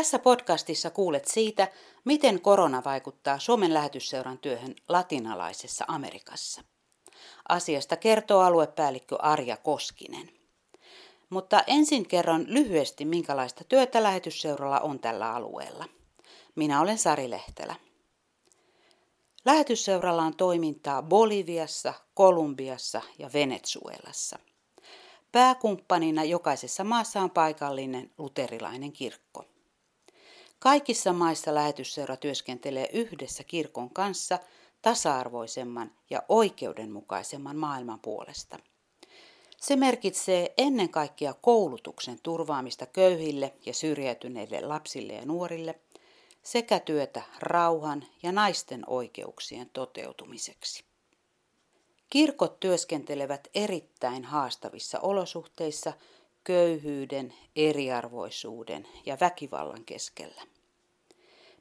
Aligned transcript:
Tässä 0.00 0.18
podcastissa 0.18 0.90
kuulet 0.90 1.24
siitä, 1.28 1.68
miten 2.04 2.40
korona 2.40 2.82
vaikuttaa 2.84 3.38
Suomen 3.38 3.74
lähetysseuran 3.74 4.38
työhön 4.38 4.74
latinalaisessa 4.88 5.84
Amerikassa. 5.88 6.64
Asiasta 7.48 7.96
kertoo 7.96 8.40
aluepäällikkö 8.40 9.16
Arja 9.18 9.56
Koskinen. 9.56 10.30
Mutta 11.30 11.64
ensin 11.66 12.08
kerron 12.08 12.44
lyhyesti, 12.48 13.04
minkälaista 13.04 13.64
työtä 13.64 14.02
lähetysseuralla 14.02 14.80
on 14.80 14.98
tällä 14.98 15.34
alueella. 15.34 15.84
Minä 16.54 16.80
olen 16.80 16.98
Sari 16.98 17.30
Lehtelä. 17.30 17.74
Lähetysseuralla 19.44 20.22
on 20.22 20.36
toimintaa 20.36 21.02
Boliviassa, 21.02 21.94
Kolumbiassa 22.14 23.02
ja 23.18 23.30
Venezuelassa. 23.32 24.38
Pääkumppanina 25.32 26.24
jokaisessa 26.24 26.84
maassa 26.84 27.20
on 27.20 27.30
paikallinen 27.30 28.10
luterilainen 28.18 28.92
kirkko. 28.92 29.44
Kaikissa 30.60 31.12
maissa 31.12 31.54
lähetysseura 31.54 32.16
työskentelee 32.16 32.88
yhdessä 32.92 33.44
kirkon 33.44 33.90
kanssa 33.90 34.38
tasa-arvoisemman 34.82 35.92
ja 36.10 36.22
oikeudenmukaisemman 36.28 37.56
maailman 37.56 38.00
puolesta. 38.00 38.58
Se 39.56 39.76
merkitsee 39.76 40.54
ennen 40.58 40.88
kaikkea 40.88 41.34
koulutuksen 41.34 42.18
turvaamista 42.22 42.86
köyhille 42.86 43.54
ja 43.66 43.74
syrjäytyneille 43.74 44.60
lapsille 44.60 45.12
ja 45.12 45.26
nuorille 45.26 45.80
sekä 46.42 46.80
työtä 46.80 47.22
rauhan 47.38 48.04
ja 48.22 48.32
naisten 48.32 48.84
oikeuksien 48.86 49.70
toteutumiseksi. 49.72 50.84
Kirkot 52.10 52.60
työskentelevät 52.60 53.48
erittäin 53.54 54.24
haastavissa 54.24 55.00
olosuhteissa 55.00 55.92
köyhyyden, 56.44 57.34
eriarvoisuuden 57.56 58.88
ja 59.06 59.16
väkivallan 59.20 59.84
keskellä. 59.84 60.42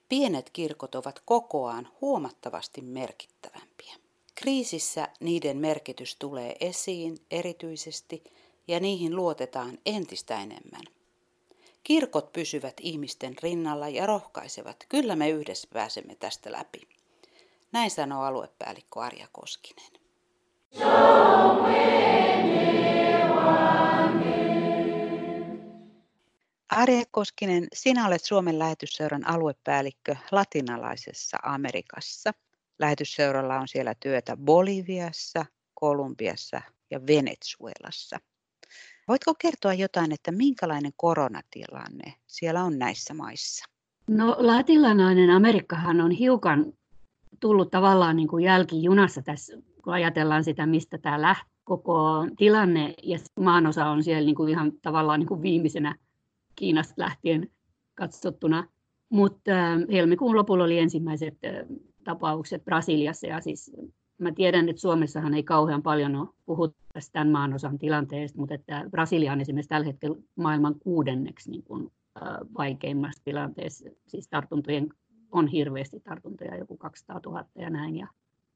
Pienet 0.09 0.49
kirkot 0.49 0.95
ovat 0.95 1.21
kokoaan 1.25 1.87
huomattavasti 2.01 2.81
merkittävämpiä. 2.81 3.95
Kriisissä 4.35 5.07
niiden 5.19 5.57
merkitys 5.57 6.15
tulee 6.15 6.55
esiin 6.59 7.17
erityisesti 7.31 8.23
ja 8.67 8.79
niihin 8.79 9.15
luotetaan 9.15 9.77
entistä 9.85 10.41
enemmän. 10.41 10.83
Kirkot 11.83 12.33
pysyvät 12.33 12.73
ihmisten 12.81 13.35
rinnalla 13.43 13.89
ja 13.89 14.05
rohkaisevat, 14.05 14.85
kyllä 14.89 15.15
me 15.15 15.29
yhdessä 15.29 15.67
pääsemme 15.73 16.15
tästä 16.15 16.51
läpi. 16.51 16.81
Näin 17.71 17.91
sanoo 17.91 18.23
aluepäällikkö 18.23 19.01
Arja 19.01 19.27
Koskinen. 19.31 19.91
Arje 26.69 27.03
Koskinen, 27.11 27.67
sinä 27.73 28.07
olet 28.07 28.23
Suomen 28.23 28.59
lähetysseuran 28.59 29.27
aluepäällikkö 29.27 30.15
latinalaisessa 30.31 31.37
Amerikassa. 31.43 32.31
Lähetysseuralla 32.79 33.59
on 33.59 33.67
siellä 33.67 33.93
työtä 33.99 34.37
Boliviassa, 34.37 35.45
Kolumbiassa 35.73 36.61
ja 36.91 36.99
Venezuelassa. 37.07 38.19
Voitko 39.07 39.33
kertoa 39.33 39.73
jotain, 39.73 40.11
että 40.11 40.31
minkälainen 40.31 40.91
koronatilanne 40.97 42.13
siellä 42.27 42.63
on 42.63 42.79
näissä 42.79 43.13
maissa? 43.13 43.65
No 44.09 44.35
latinalainen 44.39 45.29
Amerikkahan 45.29 46.01
on 46.01 46.11
hiukan 46.11 46.73
tullut 47.39 47.71
tavallaan 47.71 48.15
niin 48.15 48.27
kuin 48.27 48.43
jälkijunassa 48.43 49.21
tässä, 49.21 49.57
kun 49.83 49.93
ajatellaan 49.93 50.43
sitä, 50.43 50.65
mistä 50.65 50.97
tämä 50.97 51.21
lähti 51.21 51.49
koko 51.63 52.27
tilanne 52.37 52.93
ja 53.03 53.17
maanosa 53.39 53.85
on 53.85 54.03
siellä 54.03 54.25
niin 54.25 54.35
kuin 54.35 54.49
ihan 54.49 54.71
tavallaan 54.81 55.19
niin 55.19 55.27
kuin 55.27 55.41
viimeisenä 55.41 55.95
Kiinasta 56.59 56.93
lähtien 56.97 57.49
katsottuna. 57.95 58.67
Mutta 59.09 59.51
helmikuun 59.91 60.35
lopulla 60.35 60.63
oli 60.63 60.79
ensimmäiset 60.79 61.37
tapaukset 62.03 62.65
Brasiliassa 62.65 63.27
ja 63.27 63.41
siis 63.41 63.71
mä 64.17 64.31
tiedän, 64.31 64.69
että 64.69 64.81
Suomessahan 64.81 65.33
ei 65.33 65.43
kauhean 65.43 65.83
paljon 65.83 66.15
ole 66.15 66.27
puhuttu 66.45 66.77
tästä 66.93 67.13
tämän 67.13 67.29
maanosan 67.29 67.79
tilanteesta, 67.79 68.39
mutta 68.39 68.55
että 68.55 68.85
Brasilia 68.91 69.33
on 69.33 69.41
esimerkiksi 69.41 69.69
tällä 69.69 69.87
hetkellä 69.87 70.17
maailman 70.35 70.79
kuudenneksi 70.79 71.51
niin 71.51 71.63
kuin, 71.63 71.91
vaikeimmassa 72.57 73.23
tilanteessa. 73.23 73.89
Siis 74.07 74.27
tartuntojen 74.27 74.89
on 75.31 75.47
hirveästi 75.47 75.99
tartuntoja, 75.99 76.57
joku 76.57 76.77
200 76.77 77.19
000 77.25 77.45
ja 77.55 77.69
näin. 77.69 77.95
Ja 77.95 78.07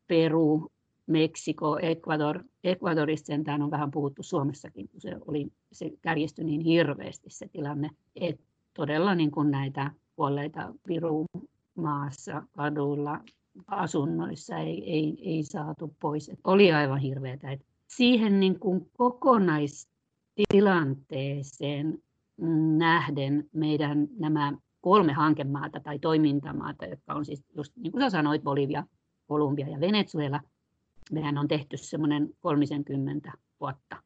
Peru, 0.07 0.71
Meksiko, 1.07 1.79
Ecuador. 1.81 2.43
Ecuadorista 2.63 3.27
sentään 3.27 3.61
on 3.61 3.71
vähän 3.71 3.91
puhuttu 3.91 4.23
Suomessakin, 4.23 4.89
kun 4.89 5.01
se, 5.01 5.15
oli, 5.27 5.47
se 5.71 5.91
kärjistyi 6.01 6.45
niin 6.45 6.61
hirveästi 6.61 7.29
se 7.29 7.47
tilanne, 7.47 7.89
että 8.15 8.43
todella 8.73 9.15
niin 9.15 9.31
kuin 9.31 9.51
näitä 9.51 9.91
kuolleita 10.15 10.73
Viru 10.87 11.25
maassa, 11.75 12.43
kaduilla, 12.51 13.19
asunnoissa 13.67 14.57
ei, 14.57 14.91
ei, 14.91 15.17
ei 15.21 15.43
saatu 15.43 15.95
pois. 15.99 16.29
Et 16.29 16.39
oli 16.43 16.71
aivan 16.71 16.99
hirveätä. 16.99 17.51
Et 17.51 17.65
siihen 17.87 18.39
niin 18.39 18.59
kuin 18.59 18.91
kokonaistilanteeseen 18.97 21.97
nähden 22.77 23.49
meidän 23.53 24.07
nämä 24.19 24.53
kolme 24.81 25.13
hankemaata 25.13 25.79
tai 25.79 25.99
toimintamaata, 25.99 26.85
jotka 26.85 27.13
on 27.13 27.25
siis 27.25 27.43
just 27.55 27.73
niin 27.75 27.91
kuin 27.91 28.01
sä 28.01 28.09
sanoit, 28.09 28.43
Bolivia, 28.43 28.83
Kolumbia 29.27 29.69
ja 29.69 29.79
Venezuela, 29.79 30.39
mehän 31.11 31.37
on 31.37 31.47
tehty 31.47 31.77
semmoinen 31.77 32.29
30 32.39 33.31
vuotta 33.59 34.03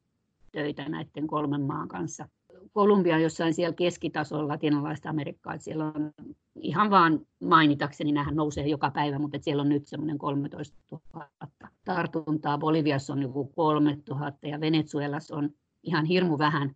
töitä 0.52 0.90
näiden 0.90 1.28
kolmen 1.28 1.62
maan 1.62 1.88
kanssa. 1.88 2.30
Kolumbia 2.74 3.20
jossain 3.20 3.54
siellä 3.54 3.76
keskitasolla 3.76 4.48
latinalaista 4.48 5.10
Amerikkaa, 5.10 5.54
että 5.54 5.64
siellä 5.64 5.86
on 5.86 6.12
ihan 6.56 6.90
vaan 6.90 7.20
mainitakseni, 7.44 8.12
nämähän 8.12 8.36
nousee 8.36 8.68
joka 8.68 8.92
päivä, 8.92 9.20
mutta 9.20 9.38
siellä 9.42 9.62
on 9.62 9.70
nyt 9.70 9.88
semmoinen 9.88 10.18
13 10.18 10.78
000 10.92 11.30
tartuntaa, 11.86 12.58
Boliviassa 12.58 13.14
on 13.14 13.22
joku 13.22 13.52
3 13.56 13.98
000 14.10 14.32
ja 14.44 14.60
Venezuelassa 14.60 15.36
on 15.36 15.50
ihan 15.84 16.06
hirmu 16.06 16.38
vähän 16.38 16.76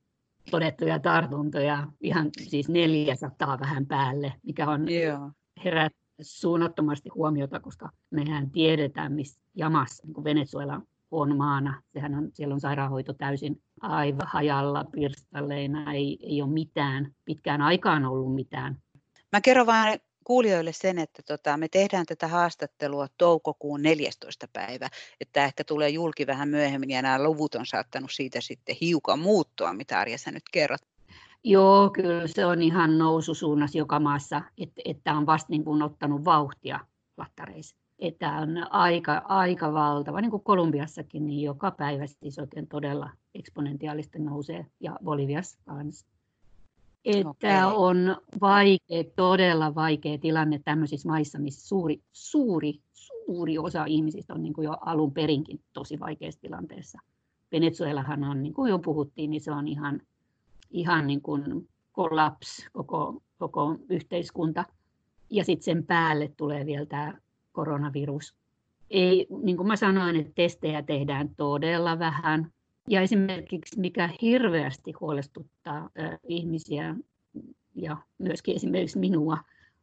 todettuja 0.52 1.00
tartuntoja, 1.00 1.88
ihan 2.02 2.30
siis 2.42 2.70
400 2.70 3.60
vähän 3.60 3.86
päälle, 3.86 4.34
mikä 4.44 4.70
on 4.70 4.90
yeah. 4.90 5.31
herät 5.64 5.94
suunnattomasti 6.22 7.09
huomiota, 7.09 7.59
koska 7.59 7.90
mehän 8.09 8.52
tiedetään, 8.52 9.14
missä 9.14 9.42
jamassa 9.56 10.04
niin 10.08 10.24
Venezuela 10.24 10.82
on 11.12 11.38
maana. 11.38 11.82
Sehän 11.94 12.16
on, 12.16 12.30
siellä 12.34 12.54
on 12.54 12.62
sairaanhoito 12.62 13.14
täysin 13.14 13.62
aivan 13.82 14.28
hajalla, 14.28 14.86
pirstaleina, 14.92 15.94
ei, 15.94 16.20
ei 16.22 16.42
ole 16.42 16.52
mitään, 16.52 17.16
pitkään 17.26 17.62
aikaan 17.62 18.06
ollut 18.06 18.36
mitään. 18.36 18.78
Mä 19.31 19.42
kerron 19.42 19.66
vain 19.66 20.00
kuulijoille 20.24 20.74
sen, 20.74 21.00
että 21.00 21.22
tota, 21.24 21.58
me 21.58 21.68
tehdään 21.68 22.06
tätä 22.06 22.28
haastattelua 22.28 23.08
toukokuun 23.18 23.81
14. 23.81 24.48
päivä, 24.54 24.90
että 25.22 25.46
ehkä 25.46 25.64
tulee 25.64 25.90
julki 25.90 26.28
vähän 26.28 26.50
myöhemmin 26.50 26.90
ja 26.90 27.02
nämä 27.02 27.24
luvut 27.24 27.56
on 27.56 27.66
saattanut 27.66 28.12
siitä 28.12 28.42
sitten 28.42 28.76
hiukan 28.81 29.20
muuttua, 29.20 29.74
mitä 29.74 30.00
Arja 30.00 30.18
sä 30.18 30.31
nyt 30.31 30.44
kerrot. 30.52 30.91
Joo, 31.44 31.90
kyllä 31.90 32.28
se 32.28 32.46
on 32.46 32.62
ihan 32.62 32.97
noususuunnassa 32.97 33.78
joka 33.78 34.00
maassa, 34.00 34.41
että, 34.57 34.81
että 34.85 35.13
on 35.13 35.25
vasta 35.25 35.47
niin 35.50 35.63
kuin 35.63 35.81
ottanut 35.81 36.25
vauhtia 36.25 36.79
lattareissa. 37.18 37.75
Että 38.00 38.31
on 38.31 38.74
aika, 38.74 39.22
aika 39.25 39.74
valtava, 39.74 40.22
niin 40.22 40.31
kuin 40.31 40.44
Kolumbiassakin, 40.44 41.28
niin 41.28 41.41
joka 41.41 41.72
päivä 41.72 42.07
siis 42.07 42.40
oikein 42.40 42.68
todella 42.68 43.09
eksponentiaalisesti 43.35 44.19
nousee, 44.19 44.66
ja 44.80 45.00
Boliviassa 45.03 45.59
kanssa. 45.66 46.07
Että 47.06 47.30
okay. 47.30 47.75
on 47.75 48.18
vaikea, 48.41 49.03
todella 49.16 49.75
vaikea 49.75 50.18
tilanne 50.18 50.62
tämmöisissä 50.66 51.09
maissa, 51.09 51.40
missä 51.40 51.68
suuri, 51.68 52.01
suuri, 52.12 52.74
suuri 52.94 53.57
osa 53.57 53.86
ihmisistä 53.86 54.33
on 54.33 54.44
niin 54.44 54.54
kuin 54.54 54.66
jo 54.66 54.77
alun 54.81 55.13
perinkin 55.13 55.60
tosi 55.74 56.00
vaikeassa 56.00 56.42
tilanteessa. 56.42 57.00
Venezuelahan 57.51 58.24
on, 58.24 58.44
niin 58.44 58.54
kuin 58.54 58.69
jo 58.69 58.80
puhuttiin, 58.80 59.30
niin 59.31 59.42
se 59.42 59.51
on 59.51 59.68
ihan 59.68 60.01
ihan 60.71 61.07
niin 61.07 61.21
kuin 61.21 61.69
kollaps 61.91 62.68
koko, 62.73 63.21
koko 63.38 63.77
yhteiskunta. 63.89 64.65
Ja 65.29 65.44
sitten 65.44 65.63
sen 65.63 65.85
päälle 65.85 66.31
tulee 66.38 66.65
vielä 66.65 66.85
tämä 66.85 67.18
koronavirus. 67.51 68.35
Ei, 68.89 69.27
niin 69.44 69.57
kuin 69.57 69.68
mä 69.68 69.75
sanoin, 69.75 70.15
että 70.15 70.31
testejä 70.35 70.81
tehdään 70.81 71.29
todella 71.38 72.00
vähän. 72.00 72.51
Ja 72.89 73.01
esimerkiksi 73.01 73.79
mikä 73.79 74.09
hirveästi 74.21 74.91
huolestuttaa 75.00 75.89
äh, 76.00 76.19
ihmisiä 76.27 76.95
ja 77.75 77.97
myöskin 78.18 78.56
esimerkiksi 78.56 79.00
minua, 79.00 79.38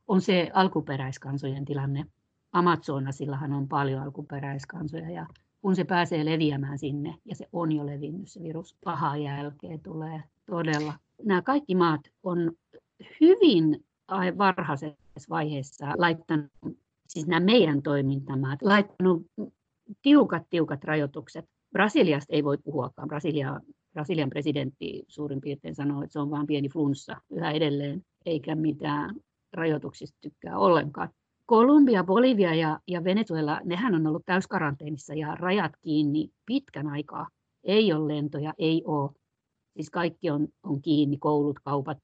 on 0.09 0.21
se 0.21 0.51
alkuperäiskansojen 0.55 1.65
tilanne. 1.65 2.07
Amazonasillahan 2.53 3.53
on 3.53 3.69
paljon 3.69 4.03
alkuperäiskansoja 4.03 5.11
ja 5.11 5.27
kun 5.63 5.77
se 5.77 5.85
pääsee 5.85 6.25
leviämään 6.25 6.79
sinne, 6.79 7.15
ja 7.25 7.35
se 7.35 7.49
on 7.53 7.73
jo 7.73 7.87
levinnyt 7.87 8.29
se 8.29 8.43
virus, 8.43 8.77
paha 8.85 9.17
jälkeen 9.17 9.81
tulee 9.81 10.23
todella. 10.47 10.95
Nämä 11.25 11.43
kaikki 11.43 11.75
maat 11.75 12.01
on 12.23 12.53
hyvin 13.21 13.85
varhaisessa 14.39 14.97
vaiheessa 15.31 15.87
laittanut, 15.99 16.47
siis 17.09 17.27
nämä 17.27 17.41
meidän 17.41 17.83
toimintamaat, 17.83 18.63
laittanut 18.63 19.27
tiukat, 20.03 20.43
tiukat 20.51 20.85
rajoitukset. 20.85 21.45
Brasiliasta 21.73 22.33
ei 22.33 22.45
voi 22.45 22.59
puhuakaan. 22.59 23.09
Brasilia, 23.09 23.61
Brasilian 23.93 24.31
presidentti 24.31 25.05
suurin 25.09 25.41
piirtein 25.41 25.75
sanoo, 25.75 26.03
että 26.03 26.13
se 26.13 26.21
on 26.21 26.31
vain 26.31 26.47
pieni 26.47 26.69
flunssa 26.69 27.17
yhä 27.31 27.51
edelleen. 27.51 28.03
eikä 28.27 28.55
mitään 28.55 29.15
rajoituksista 29.53 30.19
tykkää 30.21 30.59
ollenkaan. 30.59 31.09
Kolumbia, 31.49 32.05
Bolivia 32.05 32.55
ja, 32.55 32.81
ja 32.87 33.05
Venezuela, 33.05 33.61
nehän 33.65 33.95
on 33.95 34.07
ollut 34.07 34.27
täyskaranteenissa 34.27 35.15
ja 35.15 35.35
rajat 35.35 35.73
kiinni 35.81 36.31
pitkän 36.47 36.87
aikaa. 36.87 37.29
Ei 37.65 37.93
ole 37.93 38.15
lentoja, 38.15 38.55
ei 38.59 38.83
ole. 38.87 39.11
Siis 39.77 39.91
kaikki 39.91 40.31
on, 40.31 40.49
on 40.63 40.83
kiinni, 40.83 41.19
koulut, 41.19 41.59
kaupat, 41.65 41.99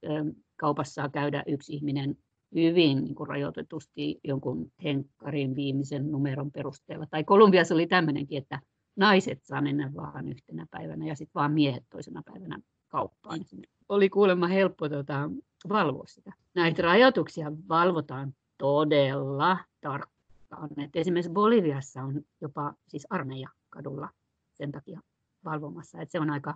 kaupassa 0.56 0.92
saa 0.92 1.08
käydä 1.08 1.42
yksi 1.46 1.74
ihminen 1.74 2.16
hyvin 2.54 3.04
niin 3.04 3.14
kuin 3.14 3.28
rajoitetusti 3.28 4.20
jonkun 4.24 4.72
henkkarin 4.84 5.56
viimeisen 5.56 6.10
numeron 6.10 6.50
perusteella. 6.50 7.06
Tai 7.10 7.24
Kolumbiassa 7.24 7.74
oli 7.74 7.86
tämmöinenkin, 7.86 8.38
että 8.38 8.60
naiset 8.96 9.42
saa 9.42 9.62
mennä 9.62 9.92
vaan 9.96 10.28
yhtenä 10.28 10.66
päivänä 10.70 11.06
ja 11.06 11.14
sitten 11.14 11.34
vaan 11.34 11.52
miehet 11.52 11.84
toisena 11.90 12.22
päivänä 12.22 12.58
kauppaan. 12.88 13.40
Oli 13.88 14.08
kuulemma 14.08 14.46
helppo 14.46 14.88
tota, 14.88 15.30
valvoa 15.68 16.06
sitä. 16.06 16.32
Näitä 16.54 16.82
rajoituksia 16.82 17.52
valvotaan 17.68 18.34
todella 18.58 19.58
tarkkaan. 19.80 20.70
Et 20.84 20.96
esimerkiksi 20.96 21.32
Boliviassa 21.32 22.02
on 22.02 22.22
jopa 22.40 22.74
siis 22.88 23.06
armeija 23.10 23.48
kadulla 23.70 24.08
sen 24.52 24.72
takia 24.72 25.00
valvomassa. 25.44 26.00
Et 26.00 26.10
se 26.10 26.20
on 26.20 26.30
aika 26.30 26.54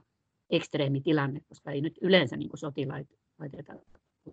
ekstreemi 0.50 1.00
tilanne, 1.00 1.40
koska 1.48 1.70
ei 1.70 1.80
nyt 1.80 1.98
yleensä 2.00 2.36
niin 2.36 2.50
sotilaita 2.54 3.14
laiteta, 3.38 3.72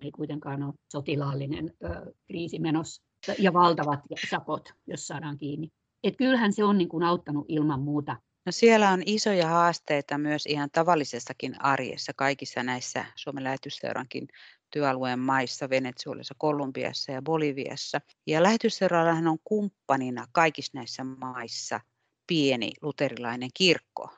ei 0.02 0.12
kuitenkaan 0.12 0.64
ole 0.64 0.74
sotilaallinen 0.92 1.74
ö, 1.84 2.14
kriisi 2.28 2.60
menossa 2.60 3.02
ja 3.40 3.54
valtavat 3.54 4.00
sakot, 4.30 4.74
jos 4.88 5.08
saadaan 5.08 5.38
kiinni. 5.38 5.72
Et 6.04 6.18
kyllähän 6.18 6.54
se 6.54 6.64
on 6.64 6.78
niin 6.78 6.90
kuin 6.90 7.04
auttanut 7.04 7.46
ilman 7.48 7.82
muuta. 7.82 8.18
No 8.46 8.52
siellä 8.52 8.90
on 8.90 9.04
isoja 9.06 9.48
haasteita 9.48 10.18
myös 10.18 10.46
ihan 10.46 10.70
tavallisessakin 10.72 11.64
arjessa 11.64 12.12
kaikissa 12.16 12.64
näissä 12.64 13.06
Suomen 13.16 13.44
lähetysseurankin 13.44 14.28
työalueen 14.72 15.20
maissa, 15.20 15.70
Venezuelassa, 15.70 16.36
Kolumbiassa 16.38 17.12
ja 17.12 17.22
Boliviassa. 17.22 18.02
Ja 18.28 18.44
lähetysseurallahan 18.44 19.28
on 19.28 19.38
kumppanina 19.44 20.28
kaikissa 20.32 20.72
näissä 20.76 21.04
maissa 21.04 21.80
pieni 22.28 22.72
luterilainen 22.82 23.50
kirkko. 23.54 24.10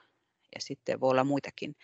Ja 0.55 0.61
sitten 0.61 0.99
voi 0.99 1.09
olla 1.09 1.23
muitakin 1.23 1.75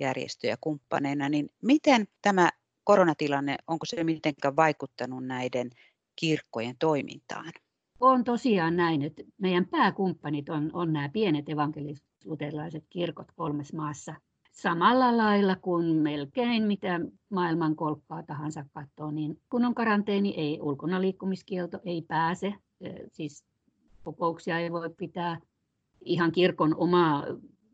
järjestöjä 0.00 0.56
kumppaneina. 0.60 1.28
Niin 1.28 1.50
miten 1.62 2.08
tämä 2.22 2.50
koronatilanne, 2.84 3.56
onko 3.66 3.86
se 3.86 4.04
mitenkään 4.04 4.56
vaikuttanut 4.56 5.26
näiden 5.26 5.70
kirkkojen 6.16 6.76
toimintaan? 6.78 7.52
On 8.00 8.24
tosiaan 8.24 8.76
näin, 8.76 9.02
että 9.02 9.22
meidän 9.38 9.66
pääkumppanit 9.66 10.48
on, 10.48 10.70
on 10.72 10.92
nämä 10.92 11.08
pienet 11.08 11.48
evankelis-luterilaiset 11.48 12.84
kirkot 12.90 13.32
kolmessa 13.32 13.76
maassa. 13.76 14.14
Samalla 14.52 15.16
lailla 15.16 15.56
kuin 15.56 15.96
melkein 15.96 16.62
mitä 16.62 17.00
maailman 17.30 17.76
kolkkaa 17.76 18.22
tahansa 18.22 18.64
katsoo, 18.72 19.10
niin 19.10 19.40
kun 19.50 19.64
on 19.64 19.74
karanteeni, 19.74 20.34
ei 20.36 20.60
ulkona 20.60 21.00
liikkumiskielto, 21.00 21.78
ei 21.84 22.02
pääse, 22.02 22.54
siis 23.08 23.44
kokouksia 24.02 24.58
ei 24.58 24.72
voi 24.72 24.90
pitää. 24.96 25.40
Ihan 26.04 26.32
kirkon 26.32 26.76
oma, 26.76 27.24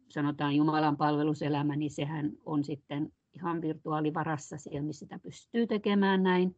sanotaan 0.09 0.57
Jumalan 0.57 0.97
palveluselämä, 0.97 1.77
niin 1.77 1.91
sehän 1.91 2.33
on 2.47 2.65
sitten 2.65 3.13
ihan 3.35 3.63
virtuaalivarassa 3.63 4.57
siellä, 4.57 4.83
missä 4.83 4.99
sitä 4.99 5.19
pystyy 5.19 5.67
tekemään 5.67 6.23
näin 6.23 6.57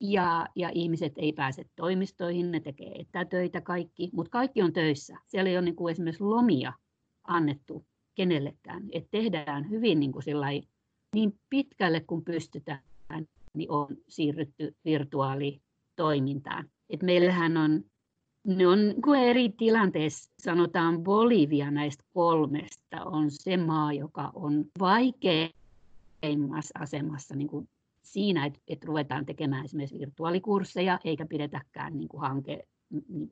ja, 0.00 0.46
ja 0.56 0.70
ihmiset 0.74 1.12
ei 1.16 1.32
pääse 1.32 1.64
toimistoihin, 1.76 2.50
ne 2.50 2.60
tekee 2.60 2.92
etätöitä 3.00 3.60
kaikki, 3.60 4.10
mutta 4.12 4.30
kaikki 4.30 4.62
on 4.62 4.72
töissä. 4.72 5.16
Siellä 5.26 5.50
ei 5.50 5.56
ole 5.56 5.64
niin 5.64 5.76
kuin 5.76 5.92
esimerkiksi 5.92 6.24
lomia 6.24 6.72
annettu 7.24 7.86
kenellekään, 8.14 8.82
että 8.92 9.08
tehdään 9.10 9.70
hyvin 9.70 10.00
niin, 10.00 10.12
kuin 10.12 10.22
sillai, 10.22 10.62
niin 11.14 11.38
pitkälle 11.50 12.00
kuin 12.00 12.24
pystytään, 12.24 12.80
niin 13.54 13.70
on 13.70 13.86
siirrytty 14.08 14.76
virtuaalitoimintaan. 14.84 16.70
Et 16.90 17.02
meillähän 17.02 17.56
on, 17.56 17.84
ne 18.44 18.66
on 18.66 18.78
niin 18.78 19.30
eri 19.30 19.48
tilanteessa, 19.48 20.30
sanotaan 20.42 21.02
Bolivia 21.02 21.70
näistä 21.70 22.04
kolmesta 22.14 23.04
on 23.04 23.30
se 23.30 23.56
maa, 23.56 23.92
joka 23.92 24.30
on 24.34 24.64
vaikeimmassa 24.80 26.78
asemassa 26.78 27.36
niin 27.36 27.48
kuin 27.48 27.68
siinä, 28.02 28.46
että, 28.46 28.60
että 28.68 28.86
ruvetaan 28.86 29.26
tekemään 29.26 29.64
esimerkiksi 29.64 29.98
virtuaalikursseja, 29.98 30.98
eikä 31.04 31.26
pidetäkään 31.26 31.96
niin 31.98 32.08
kuin 32.08 32.20
hanke 32.20 32.66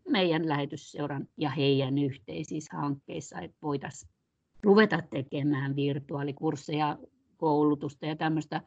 meidän 0.09 0.49
lähetysseuran 0.49 1.29
ja 1.37 1.51
heidän 1.51 1.99
yhteisissä 1.99 2.77
hankkeissa, 2.77 3.41
että 3.41 3.57
voitaisiin 3.63 4.11
ruveta 4.63 5.03
tekemään 5.11 5.77
virtuaalikursseja, 5.77 6.99
koulutusta 7.37 8.07
ja 8.07 8.17
tämmöistä, 8.17 8.61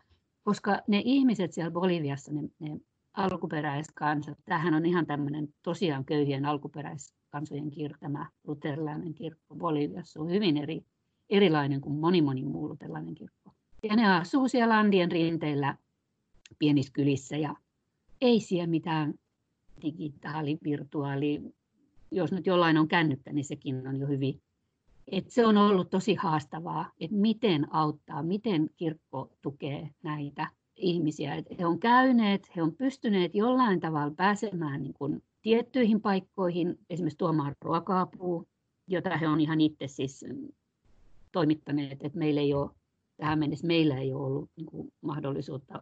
koska 0.44 0.82
ne 0.88 1.02
ihmiset 1.06 1.54
siellä 1.54 1.72
Boliviassa, 1.72 2.32
ne, 2.34 2.42
ne 2.60 2.80
alkuperäiskansat, 3.14 4.38
tämähän 4.46 4.74
on 4.74 4.86
ihan 4.86 5.06
tämmöinen 5.06 5.48
tosiaan 5.62 6.06
köyhien 6.06 6.46
alkuperäiskansojen 6.46 7.72
kirkko, 7.72 7.98
tämä 8.00 8.30
luterilainen 8.48 9.14
kirkko 9.14 9.56
Boliviassa 9.56 10.22
on 10.22 10.30
hyvin 10.30 10.58
eri, 10.58 10.86
erilainen 11.30 11.82
kuin 11.82 11.96
moni 11.96 12.22
moni 12.22 12.44
muu 12.44 12.70
luterilainen 12.70 13.16
kirkko. 13.16 13.52
Ja 13.84 13.96
ne 13.96 14.14
asuu 14.14 14.48
siellä 14.48 14.78
Andien 14.78 15.12
rinteillä 15.12 15.78
pienissä 16.60 16.94
kylissä 16.94 17.38
ja 17.38 17.56
ei 18.22 18.40
siellä 18.40 18.68
mitään 18.68 19.14
digitaali, 19.82 20.58
virtuaali, 20.64 21.42
jos 22.12 22.32
nyt 22.32 22.46
jollain 22.46 22.78
on 22.78 22.88
kännykkä, 22.88 23.34
niin 23.34 23.46
sekin 23.46 23.88
on 23.88 24.00
jo 24.00 24.08
hyvin. 24.08 24.42
Et 25.12 25.30
se 25.30 25.46
on 25.46 25.58
ollut 25.58 25.90
tosi 25.90 26.16
haastavaa, 26.16 26.92
että 27.00 27.16
miten 27.16 27.74
auttaa, 27.74 28.24
miten 28.24 28.70
kirkko 28.78 29.32
tukee 29.42 29.90
näitä 30.04 30.48
ihmisiä. 30.76 31.36
Et 31.36 31.46
he 31.60 31.66
on 31.66 31.80
käyneet, 31.80 32.56
he 32.56 32.62
on 32.62 32.76
pystyneet 32.76 33.36
jollain 33.36 33.80
tavalla 33.80 34.14
pääsemään 34.18 34.84
niin 34.84 34.94
kuin 34.94 35.24
tiettyihin 35.42 36.02
paikkoihin, 36.02 36.80
esimerkiksi 36.90 37.18
tuomaan 37.18 37.56
ruoka-apua, 37.62 38.44
jota 38.88 39.18
he 39.18 39.28
on 39.28 39.42
ihan 39.42 39.62
itse 39.62 39.88
siis 39.88 40.26
toimittaneet, 41.32 42.04
että 42.04 42.20
meillä 42.20 42.42
ei 42.42 42.54
ole, 42.54 42.72
tähän 43.18 43.40
mennessä 43.40 43.68
meillä 43.68 43.98
ei 43.98 44.14
ole 44.14 44.26
ollut 44.26 44.50
niin 44.56 44.66
kuin 44.66 44.94
mahdollisuutta 45.02 45.82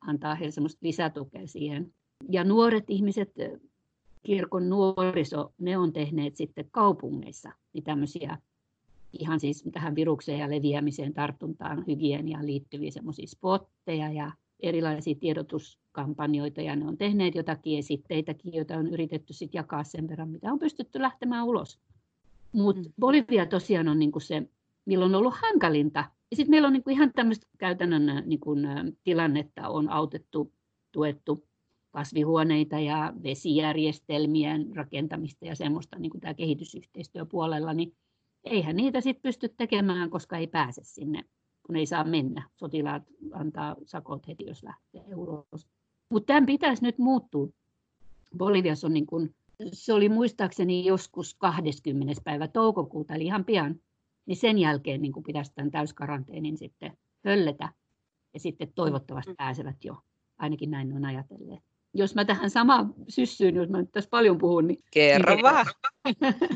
antaa 0.00 0.34
heille 0.34 0.68
lisätukea 0.80 1.46
siihen. 1.46 1.94
Ja 2.30 2.44
nuoret 2.44 2.84
ihmiset, 2.88 3.32
kirkon 4.26 4.68
nuoriso, 4.68 5.52
ne 5.58 5.78
on 5.78 5.92
tehneet 5.92 6.36
sitten 6.36 6.68
kaupungeissa 6.70 7.52
niin 7.72 7.84
tämmöisiä 7.84 8.38
ihan 9.12 9.40
siis 9.40 9.64
tähän 9.72 9.94
virukseen 9.94 10.38
ja 10.38 10.50
leviämiseen, 10.50 11.14
tartuntaan, 11.14 11.84
hygieniaan 11.86 12.46
liittyviä 12.46 12.90
semmoisia 12.90 13.26
spotteja 13.26 14.12
ja 14.12 14.32
erilaisia 14.60 15.14
tiedotuskampanjoita 15.14 16.60
ja 16.60 16.76
ne 16.76 16.86
on 16.86 16.96
tehneet 16.96 17.34
jotakin 17.34 17.78
esitteitäkin, 17.78 18.54
joita 18.54 18.76
on 18.76 18.86
yritetty 18.86 19.32
sitten 19.32 19.58
jakaa 19.58 19.84
sen 19.84 20.08
verran, 20.08 20.28
mitä 20.28 20.52
on 20.52 20.58
pystytty 20.58 21.00
lähtemään 21.00 21.44
ulos. 21.44 21.78
Mutta 22.52 22.82
mm. 22.82 22.92
Bolivia 23.00 23.46
tosiaan 23.46 23.88
on 23.88 23.98
niinku 23.98 24.20
se, 24.20 24.42
milloin 24.84 25.14
on 25.14 25.18
ollut 25.18 25.34
hankalinta 25.42 26.04
ja 26.30 26.36
sitten 26.36 26.50
meillä 26.50 26.66
on 26.66 26.72
niinku 26.72 26.90
ihan 26.90 27.12
tämmöistä 27.14 27.46
käytännön 27.58 28.22
niinku, 28.26 28.56
tilannetta, 29.04 29.68
on 29.68 29.88
autettu, 29.88 30.52
tuettu 30.92 31.46
kasvihuoneita 31.96 32.78
ja 32.78 33.12
vesijärjestelmien 33.22 34.76
rakentamista 34.76 35.44
ja 35.44 35.56
semmoista 35.56 35.98
niin 35.98 36.20
tämä 36.20 36.34
kehitysyhteistyöpuolella, 36.34 37.72
niin 37.74 37.94
eihän 38.44 38.76
niitä 38.76 39.00
sitten 39.00 39.22
pysty 39.22 39.48
tekemään, 39.48 40.10
koska 40.10 40.36
ei 40.36 40.46
pääse 40.46 40.80
sinne, 40.84 41.24
kun 41.62 41.76
ei 41.76 41.86
saa 41.86 42.04
mennä. 42.04 42.48
Sotilaat 42.56 43.02
antaa 43.32 43.76
sakot 43.84 44.28
heti, 44.28 44.46
jos 44.46 44.62
lähtee 44.62 45.14
ulos. 45.14 45.66
Mutta 46.10 46.26
tämän 46.26 46.46
pitäisi 46.46 46.82
nyt 46.82 46.98
muuttua. 46.98 47.48
Boliviassa 48.38 48.86
on 48.86 48.92
niin 48.92 49.06
kun, 49.06 49.34
se 49.72 49.92
oli 49.92 50.08
muistaakseni 50.08 50.84
joskus 50.84 51.34
20. 51.34 52.22
päivä 52.24 52.48
toukokuuta, 52.48 53.14
eli 53.14 53.24
ihan 53.24 53.44
pian 53.44 53.80
niin 54.26 54.36
sen 54.36 54.58
jälkeen 54.58 55.02
niin 55.02 55.12
pitäisi 55.26 55.52
tämän 55.54 55.70
täyskaranteenin 55.70 56.56
sitten 56.56 56.96
hölletä 57.24 57.68
ja 58.34 58.40
sitten 58.40 58.72
toivottavasti 58.74 59.30
mm. 59.30 59.36
pääsevät 59.36 59.84
jo, 59.84 59.96
ainakin 60.38 60.70
näin 60.70 60.92
on 60.92 61.04
ajatelleet. 61.04 61.75
Jos 61.98 62.14
mä 62.14 62.24
tähän 62.24 62.50
samaan 62.50 62.94
syssyyn, 63.08 63.54
jos 63.54 63.68
mä 63.68 63.78
nyt 63.78 63.92
tässä 63.92 64.10
paljon 64.10 64.38
puhun, 64.38 64.66
niin... 64.66 64.78
Kerro 64.90 65.34
niin, 65.34 65.42
vaan! 65.42 65.66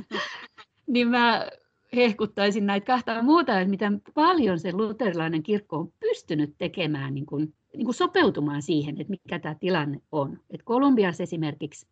niin 0.94 1.08
mä 1.08 1.48
hehkuttaisin 1.96 2.66
näitä 2.66 2.86
kahta 2.86 3.22
muuta, 3.22 3.60
että 3.60 3.70
miten 3.70 4.02
paljon 4.14 4.58
se 4.58 4.72
luterilainen 4.72 5.42
kirkko 5.42 5.76
on 5.76 5.92
pystynyt 6.00 6.54
tekemään, 6.58 7.14
niin 7.14 7.26
kuin, 7.26 7.54
niin 7.76 7.84
kuin 7.84 7.94
sopeutumaan 7.94 8.62
siihen, 8.62 9.00
että 9.00 9.10
mikä 9.10 9.38
tämä 9.38 9.54
tilanne 9.54 10.00
on. 10.12 10.40
Et 10.50 10.62
Kolumbiassa 10.64 11.22
esimerkiksi 11.22 11.86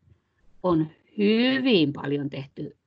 on 0.62 0.87
hyvin 1.19 1.93
paljon 1.93 2.31
tehty 2.31 2.78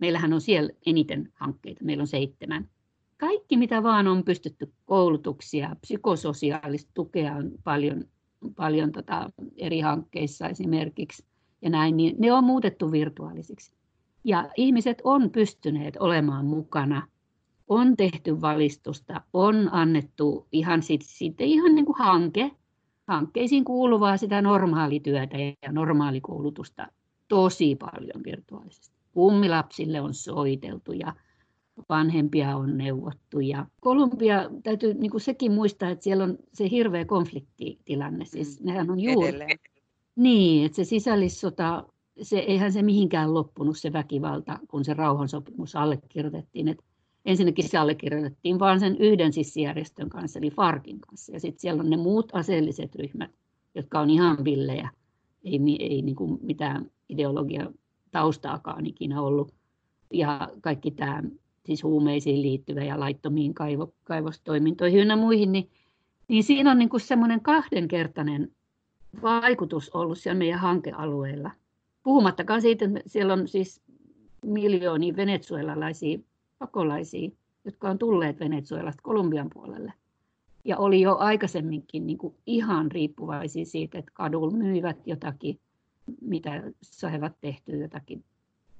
meillähän 0.00 0.32
on 0.32 0.40
siellä 0.40 0.70
eniten 0.86 1.32
hankkeita, 1.34 1.84
meillä 1.84 2.00
on 2.00 2.06
seitsemän. 2.06 2.68
Kaikki, 3.16 3.56
mitä 3.56 3.82
vaan 3.82 4.06
on 4.06 4.24
pystytty 4.24 4.72
koulutuksia, 4.84 5.76
psykososiaalista 5.80 6.90
tukea 6.94 7.34
on 7.34 7.52
paljon, 7.64 8.04
paljon 8.56 8.92
tota 8.92 9.30
eri 9.56 9.80
hankkeissa 9.80 10.48
esimerkiksi 10.48 11.24
ja 11.62 11.70
näin, 11.70 11.96
niin 11.96 12.16
ne 12.18 12.32
on 12.32 12.44
muutettu 12.44 12.92
virtuaalisiksi. 12.92 13.72
Ja 14.24 14.50
ihmiset 14.56 15.00
on 15.04 15.30
pystyneet 15.30 15.96
olemaan 16.00 16.46
mukana, 16.46 17.06
on 17.68 17.96
tehty 17.96 18.40
valistusta, 18.40 19.20
on 19.32 19.68
annettu 19.72 20.46
ihan 20.52 20.82
sitten 20.82 21.08
sit, 21.08 21.40
ihan 21.40 21.74
niin 21.74 21.86
kuin 21.86 21.98
hanke, 21.98 22.50
hankkeisiin 23.06 23.64
kuuluvaa 23.64 24.16
sitä 24.16 24.42
normaalityötä 24.42 25.36
ja 25.38 25.72
normaalikoulutusta 25.72 26.86
tosi 27.28 27.76
paljon 27.76 28.24
virtuaalisesti. 28.24 28.96
Kummilapsille 29.12 30.00
on 30.00 30.14
soiteltu 30.14 30.92
ja 30.92 31.12
vanhempia 31.88 32.56
on 32.56 32.78
neuvottu. 32.78 33.40
Ja 33.40 33.66
Kolumbia, 33.80 34.50
täytyy 34.62 34.94
niin 34.94 35.10
kuin 35.10 35.20
sekin 35.20 35.52
muistaa, 35.52 35.90
että 35.90 36.04
siellä 36.04 36.24
on 36.24 36.38
se 36.52 36.70
hirveä 36.70 37.04
konfliktitilanne. 37.04 38.24
Siis 38.24 38.60
mm. 38.60 38.66
nehän 38.66 38.90
on 38.90 39.00
juuri... 39.00 39.28
Edelleen. 39.28 39.58
Niin, 40.16 40.66
että 40.66 40.76
se 40.76 40.84
sisällissota, 40.84 41.84
se, 42.22 42.38
eihän 42.38 42.72
se 42.72 42.82
mihinkään 42.82 43.34
loppunut 43.34 43.78
se 43.78 43.92
väkivalta, 43.92 44.58
kun 44.68 44.84
se 44.84 44.94
rauhansopimus 44.94 45.76
allekirjoitettiin. 45.76 46.68
Että 46.68 46.84
ensinnäkin 47.24 47.68
se 47.68 47.78
allekirjoitettiin 47.78 48.58
vain 48.58 48.80
sen 48.80 48.96
yhden 48.96 49.32
sissijärjestön 49.32 50.08
kanssa, 50.08 50.38
eli 50.38 50.50
Farkin 50.50 51.00
kanssa. 51.00 51.32
Ja 51.32 51.40
sitten 51.40 51.60
siellä 51.60 51.80
on 51.80 51.90
ne 51.90 51.96
muut 51.96 52.34
aseelliset 52.34 52.94
ryhmät, 52.94 53.30
jotka 53.74 54.00
on 54.00 54.10
ihan 54.10 54.44
villejä. 54.44 54.90
Ei, 55.44 55.60
ei 55.78 56.02
niin 56.02 56.16
kuin 56.16 56.38
mitään 56.42 56.90
ideologia 57.08 57.72
taustaakaan 58.10 58.86
ikinä 58.86 59.22
ollut. 59.22 59.54
Ja 60.12 60.50
kaikki 60.60 60.90
tämä 60.90 61.22
siis 61.68 61.82
huumeisiin 61.82 62.42
liittyvä 62.42 62.84
ja 62.84 63.00
laittomiin 63.00 63.54
kaivo, 63.54 63.92
kaivostoimintoihin 64.04 65.00
ynnä 65.00 65.16
muihin, 65.16 65.52
niin, 65.52 65.70
niin 66.28 66.44
siinä 66.44 66.70
on 66.70 66.78
niin 66.78 66.88
kuin 66.88 67.00
semmoinen 67.00 67.40
kahdenkertainen 67.40 68.52
vaikutus 69.22 69.90
ollut 69.90 70.18
siellä 70.18 70.38
meidän 70.38 70.58
hankealueella. 70.58 71.50
Puhumattakaan 72.02 72.62
siitä, 72.62 72.84
että 72.84 73.00
siellä 73.06 73.32
on 73.32 73.48
siis 73.48 73.82
miljoonia 74.44 75.16
venezuelalaisia 75.16 76.18
pakolaisia, 76.58 77.30
jotka 77.64 77.90
on 77.90 77.98
tulleet 77.98 78.40
Venezuelasta 78.40 79.02
Kolumbian 79.02 79.50
puolelle. 79.54 79.92
Ja 80.64 80.76
oli 80.76 81.00
jo 81.00 81.16
aikaisemminkin 81.16 82.06
niin 82.06 82.18
kuin 82.18 82.34
ihan 82.46 82.92
riippuvaisia 82.92 83.64
siitä, 83.64 83.98
että 83.98 84.12
kadulla 84.14 84.56
myivät 84.56 85.06
jotakin, 85.06 85.60
mitä 86.20 86.62
saivat 86.82 87.32
tehtyä 87.40 87.76
jotakin 87.76 88.24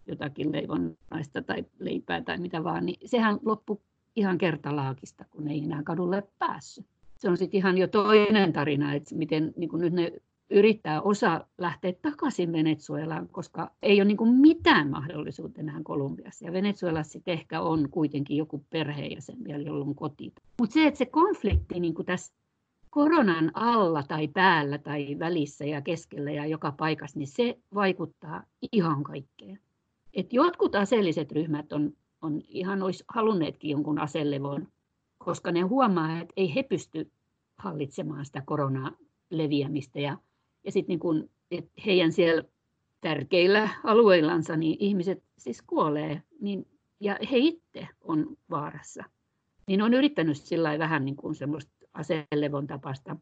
jotakin 0.09 0.53
leivonnaista 0.53 1.43
tai 1.43 1.65
leipää 1.79 2.23
tai 2.23 2.39
mitä 2.39 2.65
vaan, 2.65 2.87
niin 2.87 2.99
sehän 3.05 3.39
loppui 3.45 3.79
ihan 4.17 4.39
kertalaakista, 4.39 5.25
kun 5.31 5.49
ei 5.49 5.65
enää 5.65 5.83
kadulle 5.83 6.23
päässyt. 6.39 6.87
Se 7.17 7.31
on 7.31 7.37
sitten 7.37 7.59
ihan 7.59 7.79
jo 7.79 7.89
toinen 7.89 8.53
tarina, 8.53 8.95
että 8.95 9.15
miten 9.15 9.53
niin 9.57 9.71
nyt 9.79 9.93
ne 9.93 10.13
yrittää 10.51 11.03
osa 11.03 11.47
lähteä 11.59 11.93
takaisin 12.03 12.53
Venezuelaan, 12.53 13.29
koska 13.29 13.71
ei 13.83 14.01
ole 14.01 14.05
niin 14.05 14.35
mitään 14.41 14.91
mahdollisuutta 14.91 15.61
enää 15.61 15.81
Kolumbiassa. 15.85 16.45
Ja 16.45 16.53
Venezuelassa 16.53 17.13
sitten 17.13 17.35
ehkä 17.35 17.61
on 17.61 17.89
kuitenkin 17.91 18.37
joku 18.37 18.65
perheenjäsen 18.71 19.45
vielä, 19.45 19.63
jolla 19.63 19.85
on 19.85 19.95
koti. 19.95 20.33
Mutta 20.61 20.75
se, 20.75 20.87
että 20.87 20.99
se 20.99 21.07
konflikti 21.07 21.81
niin 21.81 21.95
tässä 22.07 22.35
koronan 22.91 23.51
alla 23.55 24.03
tai 24.03 24.29
päällä 24.29 24.79
tai 24.79 25.17
välissä 25.19 25.65
ja 25.65 25.83
keskellä 25.83 26.31
ja 26.31 26.47
joka 26.47 26.73
paikassa, 26.73 27.19
niin 27.19 27.29
se 27.29 27.59
vaikuttaa 27.75 28.45
ihan 28.73 29.05
kaikkeen 29.05 29.59
että 30.15 30.37
jotkut 30.37 30.75
aseelliset 30.75 31.33
ryhmät 31.33 31.73
on, 31.73 31.93
on 32.23 32.43
ihan 32.49 32.83
olisi 32.83 33.05
halunneetkin 33.09 33.71
jonkun 33.71 33.99
aselevon, 33.99 34.69
koska 35.19 35.53
ne 35.53 35.61
huomaa, 35.61 36.21
että 36.21 36.33
ei 36.37 36.55
he 36.55 36.63
pysty 36.63 37.11
hallitsemaan 37.59 38.25
sitä 38.25 38.43
koronaa 38.47 38.93
leviämistä. 39.31 40.01
Ja, 40.01 40.19
ja 40.65 40.73
sitten 40.73 40.93
niin 40.93 40.99
kun, 40.99 41.31
heidän 41.87 42.13
siellä 42.13 42.45
tärkeillä 43.01 43.69
alueillansa 43.85 44.57
niin 44.57 44.77
ihmiset 44.81 45.25
siis 45.39 45.63
kuolee, 45.63 46.23
niin, 46.41 46.67
ja 47.01 47.19
he 47.31 47.39
itse 47.39 47.89
on 48.01 48.37
vaarassa. 48.51 49.05
Niin 49.67 49.83
on 49.83 49.95
yrittänyt 49.95 50.37
sillä 50.37 50.79
vähän 50.79 51.05
niin 51.05 51.17
kuin 51.17 51.35
semmoista 51.35 51.73
aselevon 51.93 52.67
tapasta. 52.67 53.17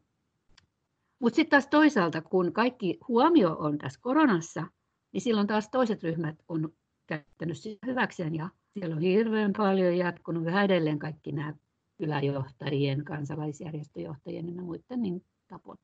Mutta 1.19 1.35
sitten 1.35 1.49
taas 1.49 1.67
toisaalta, 1.67 2.21
kun 2.21 2.53
kaikki 2.53 2.97
huomio 3.07 3.55
on 3.59 3.77
tässä 3.77 3.99
koronassa, 4.01 4.67
niin 5.11 5.21
silloin 5.21 5.47
taas 5.47 5.69
toiset 5.69 6.03
ryhmät 6.03 6.35
on 6.47 6.73
käyttänyt 7.07 7.57
sitä 7.57 7.87
hyväkseen 7.87 8.35
ja 8.35 8.49
siellä 8.73 8.95
on 8.95 9.01
hirveän 9.01 9.53
paljon 9.57 9.97
jatkunut 9.97 10.45
yhä 10.47 10.63
edelleen 10.63 10.99
kaikki 10.99 11.31
nämä 11.31 11.53
kyläjohtajien, 11.97 13.05
kansalaisjärjestöjohtajien 13.05 14.55
ja 14.55 14.61
muiden 14.61 15.01
niin 15.01 15.25
tapot. 15.47 15.79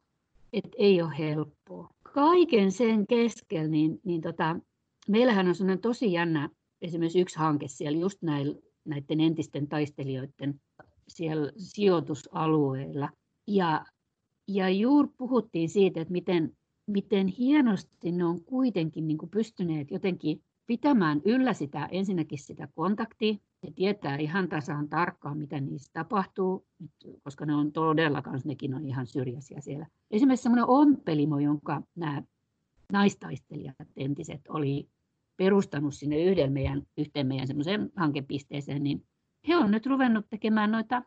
Et 0.54 0.70
ei 0.78 1.02
ole 1.02 1.18
helppoa. 1.18 1.90
Kaiken 2.14 2.72
sen 2.72 3.08
keskellä, 3.08 3.68
niin, 3.68 4.00
niin 4.04 4.22
tota, 4.22 4.60
meillähän 5.10 5.48
on 5.48 5.56
sellainen 5.56 5.82
tosi 5.82 6.12
jännä, 6.12 6.50
esimerkiksi 6.82 7.22
yksi 7.22 7.40
hanke 7.40 7.68
siellä 7.68 7.98
just 7.98 8.22
näillä, 8.22 8.56
näiden 8.86 9.20
entisten 9.20 9.68
taistelijoiden 9.68 10.62
siellä 11.08 11.52
sijoitusalueilla. 11.58 13.10
Ja, 13.48 13.86
ja 14.48 14.70
juuri 14.70 15.10
puhuttiin 15.18 15.70
siitä, 15.70 16.02
että 16.02 16.12
miten, 16.12 16.58
miten 16.88 17.28
hienosti 17.28 18.12
ne 18.12 18.26
on 18.26 18.44
kuitenkin 18.44 19.08
niin 19.08 19.18
kuin 19.18 19.30
pystyneet 19.30 19.92
jotenkin 19.92 20.44
pitämään 20.66 21.22
yllä 21.26 21.54
sitä, 21.54 21.90
ensinnäkin 21.92 22.40
sitä 22.40 22.68
kontaktia. 22.76 23.34
Ne 23.64 23.72
tietää 23.76 24.18
ihan 24.18 24.50
tasan 24.50 24.90
tarkkaan, 24.90 25.38
mitä 25.38 25.60
niissä 25.60 25.92
tapahtuu, 25.94 26.68
koska 27.24 27.46
ne 27.46 27.56
on 27.56 27.72
todella 27.72 28.22
kanssa, 28.22 28.50
nekin 28.50 28.74
on 28.74 28.86
ihan 28.86 29.08
syrjäisiä 29.08 29.62
siellä. 29.62 29.88
Esimerkiksi 30.12 30.44
semmoinen 30.44 30.70
ompelimo, 30.70 31.40
jonka 31.40 31.82
nämä 31.96 32.24
naistaistelijat 32.92 33.76
entiset 33.96 34.42
oli 34.50 34.90
perustanut 35.38 35.94
sinne 35.94 36.24
yhden 36.24 36.54
meidän, 36.54 36.82
yhteen 36.98 37.28
meidän 37.28 37.48
semmoiseen 37.48 37.92
hankepisteeseen, 37.96 38.84
niin 38.84 39.06
he 39.48 39.58
on 39.58 39.72
nyt 39.72 39.86
ruvennut 39.86 40.26
tekemään 40.30 40.72
noita 40.72 41.04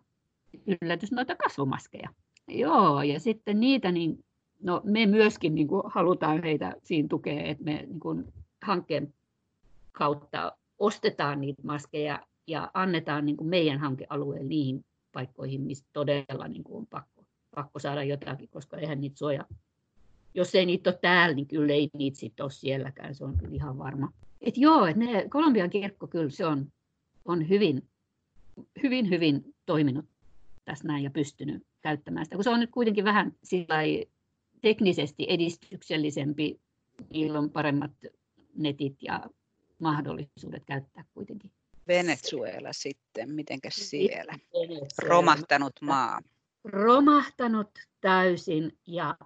yllätys, 0.83 1.13
noita 1.13 1.37
kasvomaskeja. 1.37 2.09
Joo, 2.49 3.03
ja 3.03 3.21
sitten 3.21 3.61
niitä, 3.61 3.93
niin 3.93 4.25
no 4.67 4.81
me 4.85 5.07
myöskin 5.07 5.55
niin 5.55 5.69
kuin 5.69 5.83
halutaan 5.87 6.43
heitä 6.43 6.77
siinä 6.83 7.09
tukea, 7.09 7.45
että 7.45 7.65
me 7.65 7.73
niin 7.73 8.01
kuin 8.01 8.33
hankkeen 8.63 9.15
kautta 9.93 10.57
ostetaan 10.79 11.41
niitä 11.41 11.63
maskeja 11.63 12.27
ja 12.47 12.71
annetaan 12.75 13.27
niin 13.27 13.37
kuin 13.37 13.49
meidän 13.49 13.79
hankealueen 13.79 14.49
niihin 14.49 14.85
paikkoihin, 15.13 15.61
missä 15.61 15.87
todella 15.93 16.49
niin 16.49 16.65
kuin 16.65 16.77
on 16.77 16.87
pakko, 16.87 17.25
pakko 17.55 17.79
saada 17.79 18.03
jotakin, 18.03 18.49
koska 18.49 18.77
eihän 18.77 19.01
niitä 19.01 19.19
suoja. 19.19 19.45
Jos 20.35 20.55
ei 20.55 20.67
niitä 20.67 20.91
ole 20.91 20.99
täällä, 21.03 21.35
niin 21.35 21.47
kyllä 21.47 21.73
ei 21.73 21.91
niitä 21.93 22.19
sitten 22.19 22.45
ole 22.45 22.51
sielläkään, 22.51 23.15
se 23.15 23.25
on 23.25 23.37
kyllä 23.39 23.55
ihan 23.55 23.79
varma. 23.79 24.13
Et 24.41 24.59
joo, 24.59 24.87
et 24.87 24.97
ne, 24.97 25.29
Kolumbian 25.29 25.71
kirkko 25.71 26.07
kyllä 26.07 26.31
se 26.31 26.47
on, 26.47 26.67
on 27.25 27.49
hyvin, 27.49 27.83
hyvin, 28.83 29.11
hyvin 29.11 29.55
toiminut 29.67 30.05
tässä 30.65 30.89
näin 30.89 31.05
ja 31.05 31.11
pystynyt 31.11 31.63
käyttämään 31.83 32.27
sitä, 32.27 32.37
kun 32.37 32.45
se 32.45 32.51
on 32.51 32.61
nyt 32.61 32.71
kuitenkin 32.71 33.05
vähän 33.05 33.33
teknisesti 34.67 35.27
edistyksellisempi, 35.29 36.61
niillä 37.11 37.39
on 37.39 37.51
paremmat 37.51 37.91
netit 38.55 39.03
ja 39.03 39.21
mahdollisuudet 39.79 40.65
käyttää 40.67 41.05
kuitenkin. 41.15 41.51
Venezuela 41.89 42.73
sitten, 42.73 43.31
mitenkäs 43.31 43.91
siellä? 43.91 44.33
Venezuela. 44.33 44.87
Romahtanut 45.03 45.73
maa. 45.81 46.21
Romahtanut 46.65 47.71
täysin 48.01 48.79
ja 48.87 49.17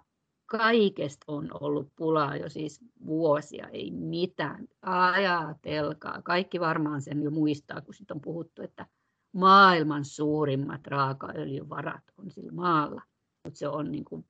kaikesta 0.47 1.25
on 1.29 1.49
ollut 1.61 1.89
pulaa 1.97 2.37
jo 2.37 2.49
siis 2.49 2.81
vuosia, 3.07 3.69
ei 3.69 3.91
mitään. 3.91 4.69
Ajatelkaa. 4.83 6.23
Kaikki 6.23 6.61
varmaan 6.61 7.03
sen 7.03 7.23
jo 7.23 7.31
muistaa, 7.31 7.81
kun 7.81 7.95
siitä 7.95 8.15
on 8.15 8.21
puhuttu, 8.21 8.63
että 8.63 8.87
maailman 9.33 10.05
suurimmat 10.05 10.87
raakaöljyvarat 10.87 12.05
on 12.19 12.31
sillä 12.31 12.53
maalla. 12.53 13.03
Mutta 13.45 13.59
se 13.59 13.69
on, 13.69 13.93
niin 13.93 14.05
kuin, 14.05 14.25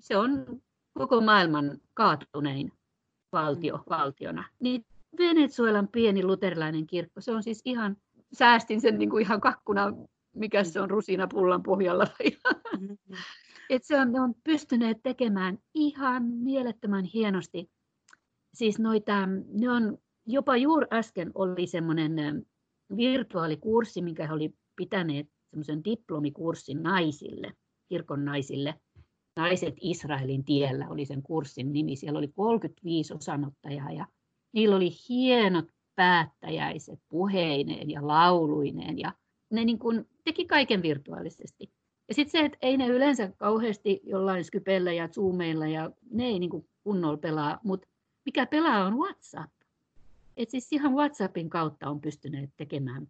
se 0.00 0.16
on 0.16 0.62
koko 0.98 1.20
maailman 1.20 1.78
kaatunein 1.94 2.72
valtio 3.32 3.84
valtiona. 3.90 4.44
Niin 4.60 4.84
Venezuelan 5.18 5.88
pieni 5.88 6.24
luterilainen 6.24 6.86
kirkko, 6.86 7.20
se 7.20 7.32
on 7.32 7.42
siis 7.42 7.60
ihan, 7.64 7.96
säästin 8.32 8.80
sen 8.80 8.98
niin 8.98 9.10
kuin 9.10 9.22
ihan 9.22 9.40
kakkuna, 9.40 9.92
mikä 10.34 10.64
se 10.64 10.80
on 10.80 10.90
rusina 10.90 11.26
pullan 11.26 11.62
pohjalla. 11.62 12.06
Mm-hmm. 12.80 12.96
Et 13.70 13.84
se 13.84 14.00
on, 14.00 14.12
ne 14.12 14.20
on 14.20 14.34
pystyneet 14.44 15.02
tekemään 15.02 15.58
ihan 15.74 16.24
mielettömän 16.24 17.04
hienosti. 17.04 17.70
Siis 18.54 18.78
noita, 18.78 19.26
ne 19.52 19.70
on, 19.70 19.98
jopa 20.26 20.56
juuri 20.56 20.86
äsken 20.92 21.30
oli 21.34 21.66
semmoinen 21.66 22.46
virtuaalikurssi, 22.96 24.02
minkä 24.02 24.26
he 24.26 24.32
oli 24.32 24.54
pitäneet 24.76 25.28
semmoisen 25.50 25.84
diplomikurssin 25.84 26.82
naisille, 26.82 27.52
kirkon 27.88 28.24
naisille. 28.24 28.74
Naiset 29.36 29.74
Israelin 29.80 30.44
tiellä 30.44 30.88
oli 30.88 31.04
sen 31.04 31.22
kurssin 31.22 31.72
nimi. 31.72 31.96
Siellä 31.96 32.18
oli 32.18 32.28
35 32.28 33.14
osanottajaa 33.14 33.90
ja 33.90 34.06
Niillä 34.54 34.76
oli 34.76 34.90
hienot 35.08 35.64
päättäjäiset 35.94 37.00
puheineen 37.08 37.90
ja 37.90 38.06
lauluineen 38.06 38.98
ja 38.98 39.12
ne 39.50 39.64
niin 39.64 39.78
kuin 39.78 40.08
teki 40.24 40.46
kaiken 40.46 40.82
virtuaalisesti. 40.82 41.72
Ja 42.08 42.14
sitten 42.14 42.40
se, 42.40 42.46
että 42.46 42.58
ei 42.62 42.76
ne 42.76 42.86
yleensä 42.86 43.32
kauheasti 43.36 44.00
jollain 44.04 44.44
Skypellä 44.44 44.92
ja 44.92 45.08
Zoomeilla 45.08 45.66
ja 45.66 45.90
ne 46.10 46.24
ei 46.24 46.38
niin 46.38 46.50
kuin 46.50 46.68
kunnolla 46.84 47.16
pelaa, 47.16 47.60
mutta 47.64 47.88
mikä 48.24 48.46
pelaa 48.46 48.86
on 48.86 48.98
WhatsApp. 48.98 49.52
Et 50.36 50.50
siis 50.50 50.72
ihan 50.72 50.94
WhatsAppin 50.94 51.50
kautta 51.50 51.90
on 51.90 52.00
pystyneet 52.00 52.50
tekemään 52.56 53.08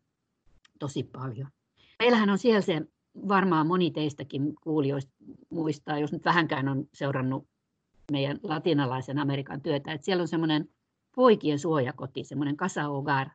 tosi 0.79 1.03
paljon. 1.03 1.49
Meillähän 1.99 2.31
on 2.31 2.39
siellä 2.39 2.61
se 2.61 2.83
varmaan 3.29 3.67
moni 3.67 3.91
teistäkin 3.91 4.55
kuulijoista 4.63 5.13
muistaa, 5.51 5.99
jos 5.99 6.13
nyt 6.13 6.25
vähänkään 6.25 6.69
on 6.69 6.85
seurannut 6.95 7.47
meidän 8.13 8.39
latinalaisen 8.43 9.19
Amerikan 9.19 9.61
työtä, 9.63 9.93
että 9.93 10.05
siellä 10.05 10.23
on 10.23 10.29
semmoinen 10.29 10.69
poikien 11.17 11.59
suojakoti, 11.59 12.25
semmoinen 12.25 12.57
casa 12.57 12.83
hogar, 12.83 13.29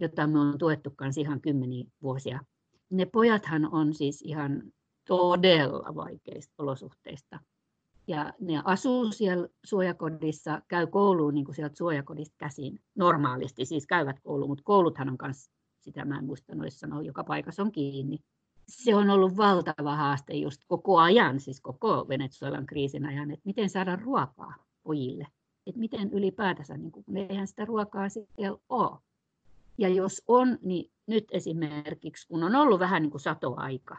jota 0.00 0.26
me 0.26 0.38
on 0.40 0.58
tuettu 0.58 0.90
kanssa 0.96 1.20
ihan 1.20 1.40
kymmeniä 1.40 1.84
vuosia. 2.02 2.40
Ne 2.90 3.06
pojathan 3.06 3.74
on 3.74 3.94
siis 3.94 4.22
ihan 4.22 4.62
todella 5.08 5.94
vaikeista 5.94 6.54
olosuhteista. 6.58 7.40
Ja 8.06 8.32
ne 8.40 8.62
asuu 8.64 9.12
siellä 9.12 9.48
suojakodissa, 9.64 10.62
käy 10.68 10.86
kouluun 10.86 11.34
niin 11.34 11.44
kuin 11.44 11.54
sieltä 11.54 11.76
suojakodista 11.76 12.34
käsin 12.38 12.80
normaalisti, 12.94 13.64
siis 13.64 13.86
käyvät 13.86 14.20
kouluun, 14.20 14.50
mutta 14.50 14.64
kouluthan 14.64 15.08
on 15.08 15.16
myös, 15.22 15.50
sitä 15.80 16.04
mä 16.04 16.18
en 16.18 16.24
muista 16.24 16.54
noissa 16.54 16.78
sanoa, 16.78 17.02
joka 17.02 17.24
paikassa 17.24 17.62
on 17.62 17.72
kiinni. 17.72 18.18
Se 18.68 18.94
on 18.94 19.10
ollut 19.10 19.36
valtava 19.36 19.96
haaste 19.96 20.34
just 20.34 20.60
koko 20.66 20.98
ajan, 20.98 21.40
siis 21.40 21.60
koko 21.60 22.06
Venezuelan 22.08 22.66
kriisin 22.66 23.06
ajan, 23.06 23.30
että 23.30 23.42
miten 23.44 23.70
saada 23.70 23.96
ruokaa 23.96 24.54
pojille. 24.82 25.26
Että 25.66 25.80
miten 25.80 26.12
ylipäätänsä, 26.12 26.76
niin 26.76 26.92
kuin, 26.92 27.04
eihän 27.16 27.46
sitä 27.46 27.64
ruokaa 27.64 28.08
siellä 28.08 28.58
ole. 28.68 28.98
Ja 29.78 29.88
jos 29.88 30.22
on, 30.28 30.58
niin 30.62 30.90
nyt 31.06 31.24
esimerkiksi, 31.30 32.28
kun 32.28 32.42
on 32.42 32.54
ollut 32.54 32.80
vähän 32.80 33.02
niin 33.02 33.10
kuin 33.10 33.20
satoaika, 33.20 33.98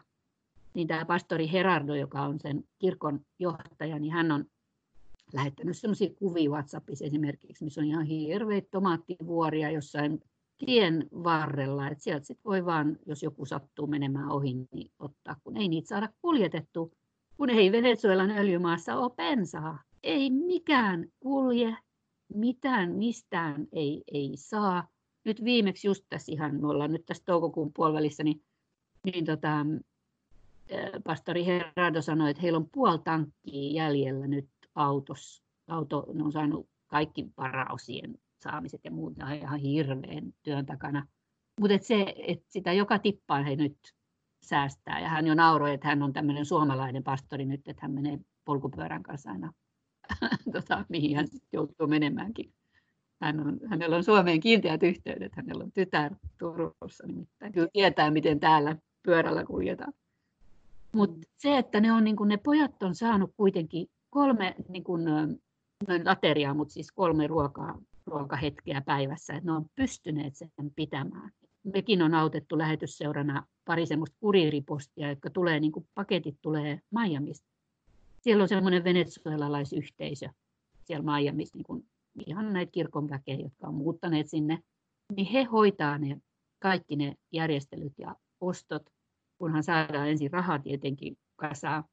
niin 0.74 0.88
tämä 0.88 1.04
pastori 1.04 1.52
Herardo, 1.52 1.94
joka 1.94 2.22
on 2.22 2.40
sen 2.40 2.64
kirkon 2.78 3.20
johtaja, 3.38 3.98
niin 3.98 4.12
hän 4.12 4.32
on 4.32 4.44
lähettänyt 5.32 5.76
sellaisia 5.76 6.14
kuvia 6.18 6.50
WhatsAppissa 6.50 7.04
esimerkiksi, 7.04 7.64
missä 7.64 7.80
on 7.80 7.86
ihan 7.86 8.06
hirveitä 8.06 8.68
tomaattivuoria 8.70 9.70
jossain 9.70 10.20
tien 10.58 11.08
varrella, 11.24 11.88
että 11.88 12.04
sieltä 12.04 12.26
sit 12.26 12.44
voi 12.44 12.64
vaan, 12.64 12.96
jos 13.06 13.22
joku 13.22 13.46
sattuu 13.46 13.86
menemään 13.86 14.30
ohi, 14.30 14.54
niin 14.54 14.90
ottaa, 14.98 15.36
kun 15.44 15.56
ei 15.56 15.68
niitä 15.68 15.88
saada 15.88 16.08
kuljetettu, 16.22 16.92
kun 17.36 17.50
ei 17.50 17.72
Venezuelan 17.72 18.30
öljymaassa 18.30 18.96
ole 18.96 19.10
bensaa. 19.16 19.82
Ei 20.02 20.30
mikään 20.30 21.06
kulje, 21.20 21.76
mitään 22.34 22.92
mistään 22.92 23.66
ei, 23.72 24.02
ei 24.12 24.32
saa. 24.34 24.88
Nyt 25.24 25.44
viimeksi 25.44 25.88
just 25.88 26.04
tässä 26.08 26.32
ihan, 26.32 26.60
me 26.60 26.68
ollaan 26.68 26.92
nyt 26.92 27.06
tässä 27.06 27.22
toukokuun 27.26 27.72
puolivälissä, 27.72 28.24
niin, 28.24 28.42
niin 29.04 29.24
tota, 29.24 29.66
pastori 31.04 31.46
Herrado 31.46 32.02
sanoi, 32.02 32.30
että 32.30 32.42
heillä 32.42 32.56
on 32.56 32.70
puoli 32.72 32.98
tankkia 32.98 33.72
jäljellä 33.72 34.26
nyt 34.26 34.48
autossa. 34.74 35.44
Auto, 35.68 36.06
ne 36.14 36.24
on 36.24 36.32
saanut 36.32 36.68
kaikki 36.86 37.26
varaosien 37.36 38.18
saamiset 38.50 38.80
ja 38.84 38.90
muut 38.90 39.14
ihan 39.42 39.60
hirveän 39.60 40.34
työn 40.42 40.66
takana. 40.66 41.06
Mutta 41.60 41.78
se, 41.80 42.14
että 42.26 42.46
sitä 42.48 42.72
joka 42.72 42.98
tippaan 42.98 43.44
he 43.44 43.56
nyt 43.56 43.76
säästää. 44.42 45.00
Ja 45.00 45.08
hän 45.08 45.26
jo 45.26 45.34
nauroi, 45.34 45.74
että 45.74 45.88
hän 45.88 46.02
on 46.02 46.12
tämmöinen 46.12 46.46
suomalainen 46.46 47.04
pastori 47.04 47.46
nyt, 47.46 47.68
että 47.68 47.82
hän 47.82 47.90
menee 47.90 48.18
polkupyörän 48.44 49.02
kanssa 49.02 49.30
aina, 49.30 49.52
tota, 50.52 50.84
mihin 50.88 51.16
hän 51.16 51.26
joutuu 51.52 51.86
menemäänkin. 51.86 52.52
Hän 53.20 53.40
on, 53.40 53.60
hänellä 53.66 53.96
on 53.96 54.04
Suomeen 54.04 54.40
kiinteät 54.40 54.82
yhteydet, 54.82 55.36
hänellä 55.36 55.64
on 55.64 55.72
tytär 55.72 56.14
Turussa 56.38 57.06
nimittäin. 57.06 57.52
Kyllä 57.52 57.68
tietää, 57.72 58.10
miten 58.10 58.40
täällä 58.40 58.76
pyörällä 59.02 59.44
kuljetaan. 59.44 59.92
Mutta 60.92 61.26
se, 61.36 61.58
että 61.58 61.80
ne, 61.80 61.92
on, 61.92 62.04
niin 62.04 62.16
kun 62.16 62.28
ne 62.28 62.36
pojat 62.36 62.82
on 62.82 62.94
saanut 62.94 63.32
kuitenkin 63.36 63.86
kolme 64.10 64.54
niin 64.68 64.84
kun, 64.84 65.04
ateriaa, 66.04 66.54
mutta 66.54 66.74
siis 66.74 66.92
kolme 66.92 67.26
ruokaa, 67.26 67.78
ruokahetkeä 68.06 68.80
päivässä, 68.80 69.34
että 69.34 69.46
ne 69.46 69.52
on 69.52 69.66
pystyneet 69.74 70.36
sen 70.36 70.50
pitämään. 70.76 71.30
Mekin 71.74 72.02
on 72.02 72.14
autettu 72.14 72.58
lähetysseurana 72.58 73.46
pari 73.64 73.86
semmoista 73.86 74.16
kuriiripostia, 74.20 75.08
jotka 75.08 75.30
tulee, 75.30 75.60
niin 75.60 75.72
kuin 75.72 75.88
paketit 75.94 76.36
tulee 76.42 76.80
Miamista. 76.90 77.48
Siellä 78.20 78.42
on 78.42 78.48
semmoinen 78.48 78.84
venezuelalaisyhteisö 78.84 80.28
siellä 80.84 81.16
Miamissa, 81.16 81.56
niin 81.56 81.64
kuin 81.64 81.88
ihan 82.26 82.52
näitä 82.52 82.72
kirkon 82.72 83.10
väkeä, 83.10 83.34
jotka 83.34 83.66
on 83.66 83.74
muuttaneet 83.74 84.28
sinne, 84.28 84.62
niin 85.16 85.26
he 85.26 85.44
hoitaa 85.44 85.98
ne 85.98 86.20
kaikki 86.58 86.96
ne 86.96 87.16
järjestelyt 87.32 87.92
ja 87.98 88.16
ostot 88.40 88.82
kunhan 89.38 89.62
saadaan 89.62 90.08
ensin 90.08 90.32
rahaa 90.32 90.58
tietenkin 90.58 91.18
kasaan. 91.36 91.84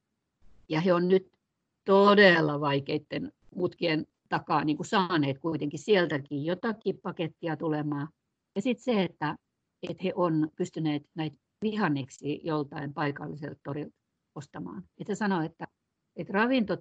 Ja 0.69 0.81
he 0.81 0.93
on 0.93 1.07
nyt 1.07 1.31
todella 1.85 2.59
vaikeiden 2.59 3.31
mutkien 3.55 4.05
takaa 4.33 4.63
niin 4.63 4.77
kuin 4.77 4.87
saaneet 4.87 5.39
kuitenkin 5.39 5.79
sieltäkin 5.79 6.45
jotakin 6.45 6.99
pakettia 7.03 7.57
tulemaan. 7.57 8.07
Ja 8.55 8.61
sitten 8.61 8.83
se, 8.83 9.03
että, 9.03 9.35
että 9.89 10.03
he 10.03 10.13
on 10.15 10.49
pystyneet 10.55 11.03
näitä 11.15 11.37
vihanneksi 11.61 12.41
joltain 12.43 12.93
paikalliselta 12.93 13.59
torilta 13.63 13.95
ostamaan. 14.35 14.83
Että 14.99 15.15
sanoo, 15.15 15.41
että, 15.41 15.67
että 16.15 16.33
ravinto, 16.33 16.77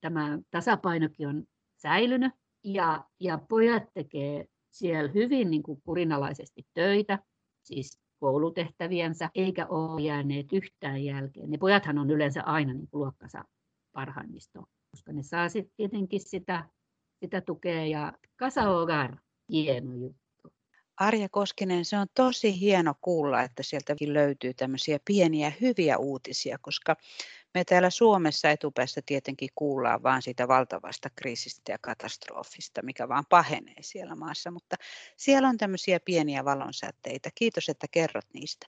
tämä 0.00 0.38
tasapainokin 0.50 1.28
on 1.28 1.44
säilynyt 1.76 2.32
ja, 2.64 3.04
ja 3.20 3.38
pojat 3.48 3.82
tekee 3.94 4.46
siellä 4.70 5.10
hyvin 5.14 5.50
niin 5.50 5.62
kuin 5.62 5.82
kurinalaisesti 5.82 6.66
töitä, 6.74 7.18
siis 7.62 8.00
koulutehtäviensä, 8.20 9.30
eikä 9.34 9.66
ole 9.66 10.02
jääneet 10.02 10.46
yhtään 10.52 11.04
jälkeen. 11.04 11.50
Ne 11.50 11.58
pojathan 11.58 11.98
on 11.98 12.10
yleensä 12.10 12.42
aina 12.42 12.74
niin 12.74 12.88
kuin 12.90 13.00
luokkansa 13.00 13.44
parhaimmisto, 13.92 14.64
koska 14.90 15.12
ne 15.12 15.22
saa 15.22 15.48
sitten 15.48 15.72
tietenkin 15.76 16.20
sitä, 16.20 16.68
sitä 17.20 17.40
tukea 17.40 17.86
ja 17.86 18.12
Casa 18.38 18.62
Hogar, 18.62 19.16
hieno 19.48 19.94
juttu. 19.94 20.18
Arja 20.96 21.28
Koskinen, 21.28 21.84
se 21.84 21.98
on 21.98 22.06
tosi 22.14 22.60
hieno 22.60 22.94
kuulla, 23.00 23.42
että 23.42 23.62
sieltäkin 23.62 24.14
löytyy 24.14 24.54
tämmöisiä 24.54 24.98
pieniä 25.04 25.52
hyviä 25.60 25.98
uutisia, 25.98 26.58
koska 26.60 26.96
me 27.54 27.64
täällä 27.64 27.90
Suomessa 27.90 28.50
etupäässä 28.50 29.00
tietenkin 29.06 29.48
kuullaan 29.54 30.02
vain 30.02 30.22
siitä 30.22 30.48
valtavasta 30.48 31.08
kriisistä 31.16 31.72
ja 31.72 31.78
katastrofista, 31.80 32.82
mikä 32.82 33.08
vaan 33.08 33.24
pahenee 33.28 33.76
siellä 33.80 34.16
maassa, 34.16 34.50
mutta 34.50 34.76
siellä 35.16 35.48
on 35.48 35.58
tämmöisiä 35.58 36.00
pieniä 36.04 36.44
valonsäteitä. 36.44 37.30
Kiitos, 37.34 37.68
että 37.68 37.86
kerrot 37.90 38.26
niistä. 38.34 38.66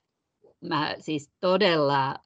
Mä 0.61 0.97
siis 0.99 1.31
todella 1.41 2.17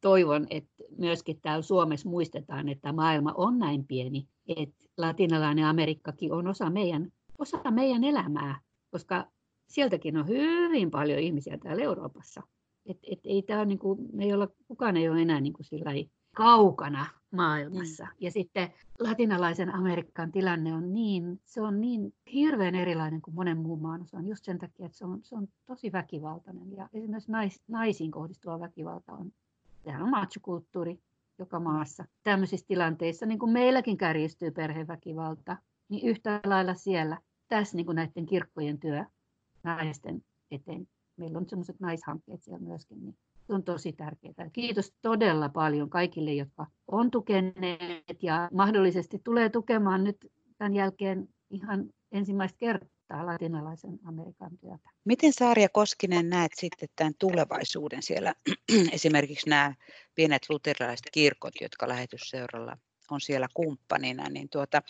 toivon, 0.00 0.46
että 0.50 0.84
myöskin 0.98 1.40
täällä 1.40 1.62
Suomessa 1.62 2.08
muistetaan, 2.08 2.68
että 2.68 2.92
maailma 2.92 3.34
on 3.36 3.58
näin 3.58 3.86
pieni, 3.86 4.28
että 4.48 4.84
latinalainen 4.98 5.64
Amerikkakin 5.64 6.32
on 6.32 6.46
osa 6.46 6.70
meidän, 6.70 7.12
osa 7.38 7.70
meidän 7.70 8.04
elämää, 8.04 8.60
koska 8.90 9.26
sieltäkin 9.68 10.16
on 10.16 10.28
hyvin 10.28 10.90
paljon 10.90 11.18
ihmisiä 11.18 11.58
täällä 11.58 11.82
Euroopassa. 11.82 12.42
Et, 12.86 12.98
et 13.12 13.20
ei 13.24 13.42
tää 13.42 13.64
niin 13.64 13.78
kuin, 13.78 14.08
me 14.12 14.24
ei 14.24 14.32
olla, 14.32 14.48
kukaan 14.68 14.96
ei 14.96 15.08
ole 15.08 15.22
enää 15.22 15.40
niin 15.40 15.52
kuin 15.52 15.66
kaukana 16.34 17.06
maailmassa. 17.30 18.04
Mm. 18.04 18.10
Ja 18.20 18.30
sitten 18.30 18.72
latinalaisen 19.00 19.74
Amerikan 19.74 20.32
tilanne 20.32 20.74
on 20.74 20.94
niin, 20.94 21.40
se 21.44 21.60
on 21.60 21.80
niin 21.80 22.14
hirveän 22.32 22.74
erilainen 22.74 23.22
kuin 23.22 23.34
monen 23.34 23.58
muun 23.58 23.82
maan 23.82 24.06
on 24.12 24.26
just 24.26 24.44
sen 24.44 24.58
takia, 24.58 24.86
että 24.86 24.98
se 24.98 25.04
on, 25.04 25.20
se 25.22 25.34
on 25.34 25.48
tosi 25.66 25.92
väkivaltainen. 25.92 26.72
Ja 26.72 26.88
esimerkiksi 26.92 27.32
nais, 27.32 27.62
naisiin 27.68 28.10
kohdistuva 28.10 28.60
väkivalta 28.60 29.12
on, 29.12 29.32
sehän 29.84 30.02
on 30.02 30.10
machokulttuuri 30.10 30.98
joka 31.38 31.60
maassa. 31.60 32.04
Tämmöisissä 32.22 32.66
tilanteissa, 32.66 33.26
niin 33.26 33.38
kuin 33.38 33.52
meilläkin 33.52 33.96
kärjistyy 33.96 34.50
perheväkivalta, 34.50 35.56
niin 35.88 36.08
yhtä 36.08 36.40
lailla 36.44 36.74
siellä, 36.74 37.18
tässä 37.48 37.76
niin 37.76 37.86
kuin 37.86 37.96
näiden 37.96 38.26
kirkkojen 38.26 38.80
työ 38.80 39.04
naisten 39.62 40.22
eteen 40.50 40.88
meillä 41.16 41.38
on 41.38 41.48
sellaiset 41.48 41.80
naishankkeet 41.80 42.42
siellä 42.42 42.58
myöskin, 42.58 43.00
niin 43.00 43.16
se 43.46 43.54
on 43.54 43.64
tosi 43.64 43.92
tärkeää. 43.92 44.50
Kiitos 44.52 44.92
todella 45.02 45.48
paljon 45.48 45.90
kaikille, 45.90 46.32
jotka 46.32 46.66
on 46.86 47.10
tukeneet 47.10 48.22
ja 48.22 48.48
mahdollisesti 48.52 49.20
tulee 49.24 49.48
tukemaan 49.48 50.04
nyt 50.04 50.16
tämän 50.58 50.74
jälkeen 50.74 51.28
ihan 51.50 51.84
ensimmäistä 52.12 52.58
kertaa 52.58 52.93
latinalaisen 53.10 53.98
Amerikan 54.04 54.58
työtä. 54.58 54.90
Miten 55.04 55.32
Saaria 55.32 55.68
Koskinen 55.68 56.30
näet 56.30 56.52
sitten 56.54 56.88
tämän 56.96 57.14
tulevaisuuden 57.18 58.02
siellä, 58.02 58.34
esimerkiksi 58.92 59.50
nämä 59.50 59.74
pienet 60.14 60.42
luterilaiset 60.48 61.06
kirkot, 61.12 61.54
jotka 61.60 61.88
lähetysseuralla 61.88 62.76
on 63.10 63.20
siellä 63.20 63.48
kumppanina, 63.54 64.28
niin 64.28 64.48
tuota, 64.48 64.82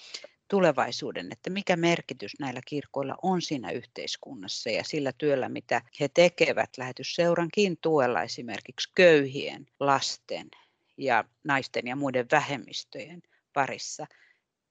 tulevaisuuden, 0.48 1.28
että 1.32 1.50
mikä 1.50 1.76
merkitys 1.76 2.32
näillä 2.40 2.60
kirkoilla 2.66 3.16
on 3.22 3.42
siinä 3.42 3.70
yhteiskunnassa 3.70 4.70
ja 4.70 4.84
sillä 4.84 5.12
työllä, 5.18 5.48
mitä 5.48 5.82
he 6.00 6.08
tekevät 6.08 6.70
lähetysseurankin 6.78 7.76
tuella 7.80 8.22
esimerkiksi 8.22 8.92
köyhien, 8.94 9.66
lasten 9.80 10.48
ja 10.96 11.24
naisten 11.44 11.86
ja 11.86 11.96
muiden 11.96 12.26
vähemmistöjen 12.32 13.22
parissa. 13.52 14.06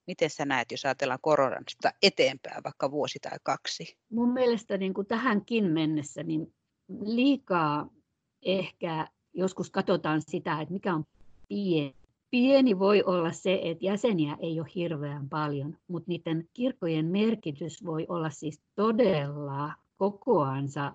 Miten 0.06 0.30
sä 0.30 0.44
näet, 0.44 0.70
jos 0.70 0.84
ajatellaan 0.84 1.18
koronasta 1.22 1.90
eteenpäin 2.02 2.64
vaikka 2.64 2.90
vuosi 2.90 3.18
tai 3.18 3.38
kaksi? 3.42 3.98
Mun 4.10 4.32
mielestä 4.32 4.78
niin 4.78 4.94
kuin 4.94 5.06
tähänkin 5.06 5.64
mennessä 5.64 6.22
niin 6.22 6.54
liikaa 7.00 7.88
ehkä 8.42 9.08
joskus 9.32 9.70
katsotaan 9.70 10.22
sitä, 10.22 10.60
että 10.60 10.72
mikä 10.72 10.94
on 10.94 11.04
pieni 11.48 11.94
pieni 12.34 12.78
voi 12.78 13.02
olla 13.02 13.32
se, 13.32 13.60
että 13.62 13.84
jäseniä 13.84 14.36
ei 14.40 14.60
ole 14.60 14.68
hirveän 14.74 15.28
paljon, 15.28 15.76
mutta 15.88 16.08
niiden 16.08 16.48
kirkkojen 16.52 17.06
merkitys 17.06 17.84
voi 17.84 18.06
olla 18.08 18.30
siis 18.30 18.60
todella 18.74 19.72
kokoansa 19.96 20.92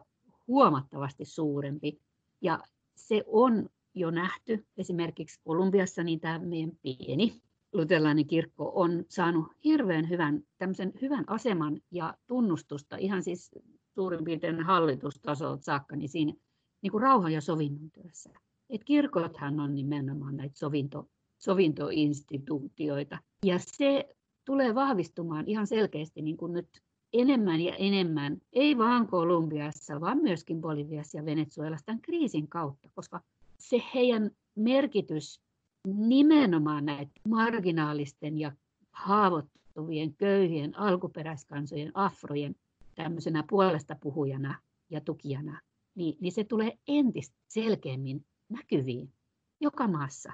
huomattavasti 0.47 1.25
suurempi. 1.25 1.99
Ja 2.41 2.59
se 2.95 3.23
on 3.27 3.69
jo 3.93 4.11
nähty. 4.11 4.65
Esimerkiksi 4.77 5.39
Kolumbiassa 5.43 6.03
niin 6.03 6.19
tämä 6.19 6.39
meidän 6.39 6.71
pieni 6.81 7.41
luterilainen 7.73 8.27
kirkko 8.27 8.71
on 8.75 9.05
saanut 9.09 9.47
hirveän 9.63 10.09
hyvän, 10.09 10.43
tämmöisen 10.57 10.93
hyvän 11.01 11.23
aseman 11.27 11.81
ja 11.91 12.13
tunnustusta 12.27 12.97
ihan 12.97 13.23
siis 13.23 13.51
suurin 13.95 14.23
piirtein 14.23 14.63
hallitustasolta 14.63 15.63
saakka, 15.63 15.95
niin 15.95 16.09
siinä 16.09 16.33
niin 16.81 16.91
kuin 16.91 17.01
rauhan 17.01 17.31
ja 17.31 17.41
sovinnon 17.41 17.91
työssä. 17.91 18.29
Et 18.69 18.83
kirkothan 18.83 19.59
on 19.59 19.75
nimenomaan 19.75 20.37
näitä 20.37 20.57
sovinto, 20.57 21.09
sovintoinstituutioita. 21.37 23.17
Ja 23.45 23.59
se 23.59 24.15
tulee 24.45 24.75
vahvistumaan 24.75 25.47
ihan 25.47 25.67
selkeästi 25.67 26.21
niin 26.21 26.37
kuin 26.37 26.53
nyt 26.53 26.81
enemmän 27.13 27.61
ja 27.61 27.75
enemmän, 27.75 28.37
ei 28.53 28.77
vain 28.77 29.07
Kolumbiassa, 29.07 30.01
vaan 30.01 30.17
myöskin 30.17 30.61
Boliviassa 30.61 31.17
ja 31.17 31.25
Venezuelassa 31.25 31.85
tämän 31.85 32.01
kriisin 32.01 32.47
kautta, 32.47 32.89
koska 32.95 33.21
se 33.57 33.81
heidän 33.95 34.31
merkitys 34.55 35.41
nimenomaan 35.87 36.85
näitä 36.85 37.11
marginaalisten 37.27 38.37
ja 38.37 38.51
haavoittuvien, 38.91 40.15
köyhien, 40.15 40.79
alkuperäiskansojen, 40.79 41.91
afrojen 41.93 42.55
tämmöisenä 42.95 43.43
puolesta 43.49 43.95
puhujana 44.01 44.61
ja 44.89 45.01
tukijana, 45.01 45.61
niin, 45.95 46.17
niin 46.21 46.31
se 46.31 46.43
tulee 46.43 46.77
entistä 46.87 47.35
selkeämmin 47.47 48.25
näkyviin 48.49 49.13
joka 49.61 49.87
maassa. 49.87 50.33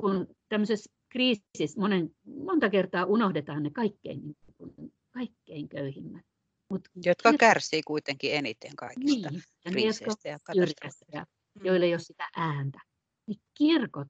Kun 0.00 0.26
tämmöisessä 0.48 0.92
kriisissä 1.08 1.80
monen, 1.80 2.10
monta 2.24 2.70
kertaa 2.70 3.04
unohdetaan 3.04 3.62
ne 3.62 3.70
kaikkein, 3.70 4.20
niin 4.22 4.36
kaikkein 5.10 5.68
köyhimmät. 5.68 6.26
Mut 6.70 6.88
jotka 7.04 7.32
ne, 7.32 7.38
kärsii 7.38 7.82
kuitenkin 7.82 8.34
eniten 8.34 8.76
kaikista 8.76 9.30
niin, 9.30 9.42
ja 9.64 9.70
kriiseistä 9.72 10.28
ja 10.28 10.38
katastrofeista. 10.42 11.26
Joille 11.64 11.86
ei 11.86 11.92
ole 11.92 11.98
sitä 11.98 12.28
ääntä. 12.36 12.80
Niin 13.26 13.40
kirkot 13.54 14.08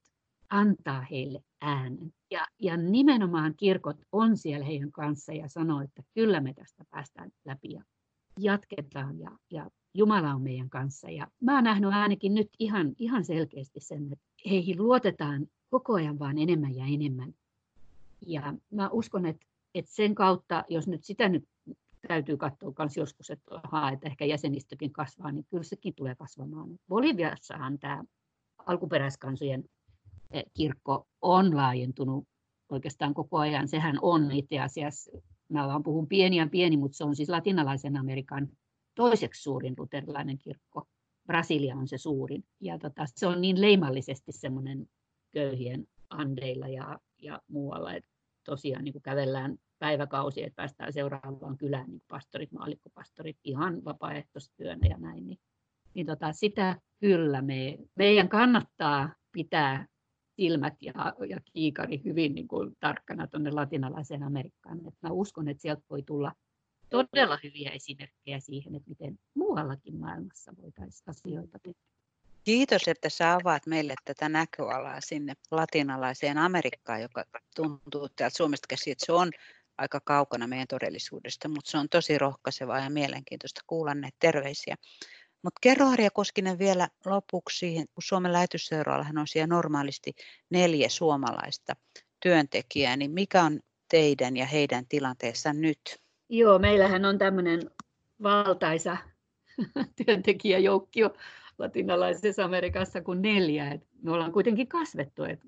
antaa 0.50 1.00
heille 1.10 1.40
äänen. 1.60 2.12
Ja, 2.30 2.46
ja 2.62 2.76
nimenomaan 2.76 3.54
kirkot 3.56 3.96
on 4.12 4.36
siellä 4.36 4.66
heidän 4.66 4.92
kanssa 4.92 5.32
ja 5.32 5.48
sanoo, 5.48 5.80
että 5.80 6.02
kyllä 6.14 6.40
me 6.40 6.54
tästä 6.54 6.84
päästään 6.90 7.30
läpi 7.44 7.72
ja 7.72 7.82
jatketaan 8.38 9.18
ja, 9.18 9.30
ja 9.50 9.70
Jumala 9.94 10.34
on 10.34 10.42
meidän 10.42 10.70
kanssa. 10.70 11.10
Ja 11.10 11.26
mä 11.40 11.54
oon 11.54 11.64
nähnyt 11.64 11.90
ainakin 11.92 12.34
nyt 12.34 12.48
ihan, 12.58 12.92
ihan 12.98 13.24
selkeästi 13.24 13.80
sen, 13.80 14.12
että 14.12 14.24
heihin 14.50 14.82
luotetaan 14.82 15.46
koko 15.70 15.94
ajan 15.94 16.18
vaan 16.18 16.38
enemmän 16.38 16.76
ja 16.76 16.84
enemmän. 16.86 17.34
Ja 18.26 18.54
mä 18.70 18.88
uskon, 18.88 19.26
että, 19.26 19.46
että 19.74 19.90
sen 19.94 20.14
kautta, 20.14 20.64
jos 20.68 20.88
nyt 20.88 21.04
sitä 21.04 21.28
nyt 21.28 21.44
täytyy 22.08 22.36
katsoa 22.36 22.72
myös 22.78 22.96
joskus, 22.96 23.30
että, 23.30 23.60
aha, 23.62 23.90
että 23.90 24.06
ehkä 24.06 24.24
jäsenistökin 24.24 24.92
kasvaa, 24.92 25.32
niin 25.32 25.46
kyllä 25.50 25.62
sekin 25.62 25.94
tulee 25.94 26.14
kasvamaan. 26.14 26.68
Boliviassahan 26.88 27.78
tämä 27.78 28.04
alkuperäiskansojen 28.66 29.64
kirkko 30.54 31.06
on 31.22 31.56
laajentunut 31.56 32.24
oikeastaan 32.68 33.14
koko 33.14 33.38
ajan. 33.38 33.68
Sehän 33.68 33.98
on 34.02 34.32
itse 34.32 34.60
asiassa, 34.60 35.10
mä 35.48 35.66
vaan 35.66 35.82
puhun 35.82 36.08
pieni 36.08 36.36
ja 36.36 36.48
pieni, 36.50 36.76
mutta 36.76 36.96
se 36.96 37.04
on 37.04 37.16
siis 37.16 37.28
latinalaisen 37.28 37.96
Amerikan 37.96 38.48
toiseksi 38.94 39.42
suurin 39.42 39.74
luterilainen 39.78 40.38
kirkko. 40.38 40.88
Brasilia 41.26 41.76
on 41.76 41.88
se 41.88 41.98
suurin. 41.98 42.44
Ja 42.60 42.78
tota, 42.78 43.06
se 43.14 43.26
on 43.26 43.40
niin 43.40 43.60
leimallisesti 43.60 44.32
semmoinen 44.32 44.86
köyhien 45.32 45.86
andeilla 46.10 46.68
ja, 46.68 46.98
ja 47.22 47.40
muualla, 47.48 47.94
että 47.94 48.10
tosiaan 48.44 48.84
niin 48.84 48.92
kuin 48.92 49.02
kävellään 49.02 49.56
päiväkausi, 49.78 50.42
että 50.42 50.56
päästään 50.56 50.92
seuraavaan 50.92 51.56
kylään, 51.58 51.90
niin 51.90 52.02
pastorit, 52.08 52.52
maallikkopastorit, 52.52 53.36
ihan 53.44 53.84
vapaaehtoistyönä 53.84 54.88
ja 54.88 54.98
näin. 54.98 55.26
Niin, 55.26 55.38
niin 55.94 56.06
tota, 56.06 56.32
sitä 56.32 56.80
kyllä 57.00 57.42
me, 57.42 57.78
meidän 57.94 58.28
kannattaa 58.28 59.14
pitää 59.32 59.86
silmät 60.36 60.74
ja, 60.82 60.92
ja 61.28 61.40
kiikari 61.52 62.00
hyvin 62.04 62.34
niin 62.34 62.48
kuin 62.48 62.76
tarkkana 62.80 63.26
tuonne 63.26 63.50
latinalaiseen 63.50 64.22
Amerikkaan. 64.22 64.78
Et 64.88 64.94
mä 65.02 65.10
uskon, 65.10 65.48
että 65.48 65.62
sieltä 65.62 65.82
voi 65.90 66.02
tulla 66.02 66.32
todella 66.90 67.38
hyviä 67.42 67.70
esimerkkejä 67.70 68.40
siihen, 68.40 68.74
että 68.74 68.88
miten 68.88 69.18
muuallakin 69.34 69.96
maailmassa 69.96 70.52
voitaisiin 70.62 71.10
asioita 71.10 71.58
tehdä. 71.58 71.78
Kiitos, 72.44 72.88
että 72.88 73.08
sä 73.08 73.34
avaat 73.34 73.66
meille 73.66 73.94
tätä 74.04 74.28
näköalaa 74.28 75.00
sinne 75.00 75.34
latinalaiseen 75.50 76.38
Amerikkaan, 76.38 77.02
joka 77.02 77.24
tuntuu 77.56 78.08
täältä 78.16 78.36
Suomesta 78.36 78.66
käsin, 78.68 78.92
että 78.92 79.06
se 79.06 79.12
on 79.12 79.30
aika 79.78 80.00
kaukana 80.00 80.46
meidän 80.46 80.66
todellisuudesta, 80.66 81.48
mutta 81.48 81.70
se 81.70 81.78
on 81.78 81.88
tosi 81.88 82.18
rohkaisevaa 82.18 82.80
ja 82.80 82.90
mielenkiintoista 82.90 83.60
kuulla 83.66 83.94
näitä 83.94 84.16
terveisiä. 84.20 84.76
Mutta 85.42 85.58
kerro 85.60 85.86
Arja 85.86 86.10
Koskinen 86.10 86.58
vielä 86.58 86.88
lopuksi 87.04 87.74
kun 87.74 88.02
Suomen 88.02 88.32
lähetysseuraallahan 88.32 89.18
on 89.18 89.26
siellä 89.26 89.54
normaalisti 89.54 90.14
neljä 90.50 90.88
suomalaista 90.88 91.76
työntekijää, 92.22 92.96
niin 92.96 93.10
mikä 93.10 93.42
on 93.42 93.60
teidän 93.90 94.36
ja 94.36 94.46
heidän 94.46 94.86
tilanteessa 94.88 95.52
nyt? 95.52 95.78
Joo, 96.28 96.58
meillähän 96.58 97.04
on 97.04 97.18
tämmöinen 97.18 97.70
valtaisa 98.22 98.96
työntekijäjoukkio 100.06 101.10
latinalaisessa 101.58 102.44
Amerikassa 102.44 103.00
kuin 103.00 103.22
neljä. 103.22 103.70
Et 103.70 103.86
me 104.02 104.12
ollaan 104.12 104.32
kuitenkin 104.32 104.68
kasvettu. 104.68 105.24
Et 105.24 105.40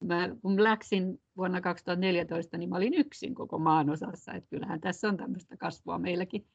mä, 0.00 0.28
kun 0.42 0.64
läksin 0.64 1.20
vuonna 1.36 1.60
2014, 1.60 2.58
niin 2.58 2.68
mä 2.68 2.76
olin 2.76 2.94
yksin 2.94 3.34
koko 3.34 3.58
maan 3.58 3.90
osassa. 3.90 4.32
Et 4.32 4.44
kyllähän 4.50 4.80
tässä 4.80 5.08
on 5.08 5.16
tämmöistä 5.16 5.56
kasvua 5.56 5.98
meilläkin. 5.98 6.46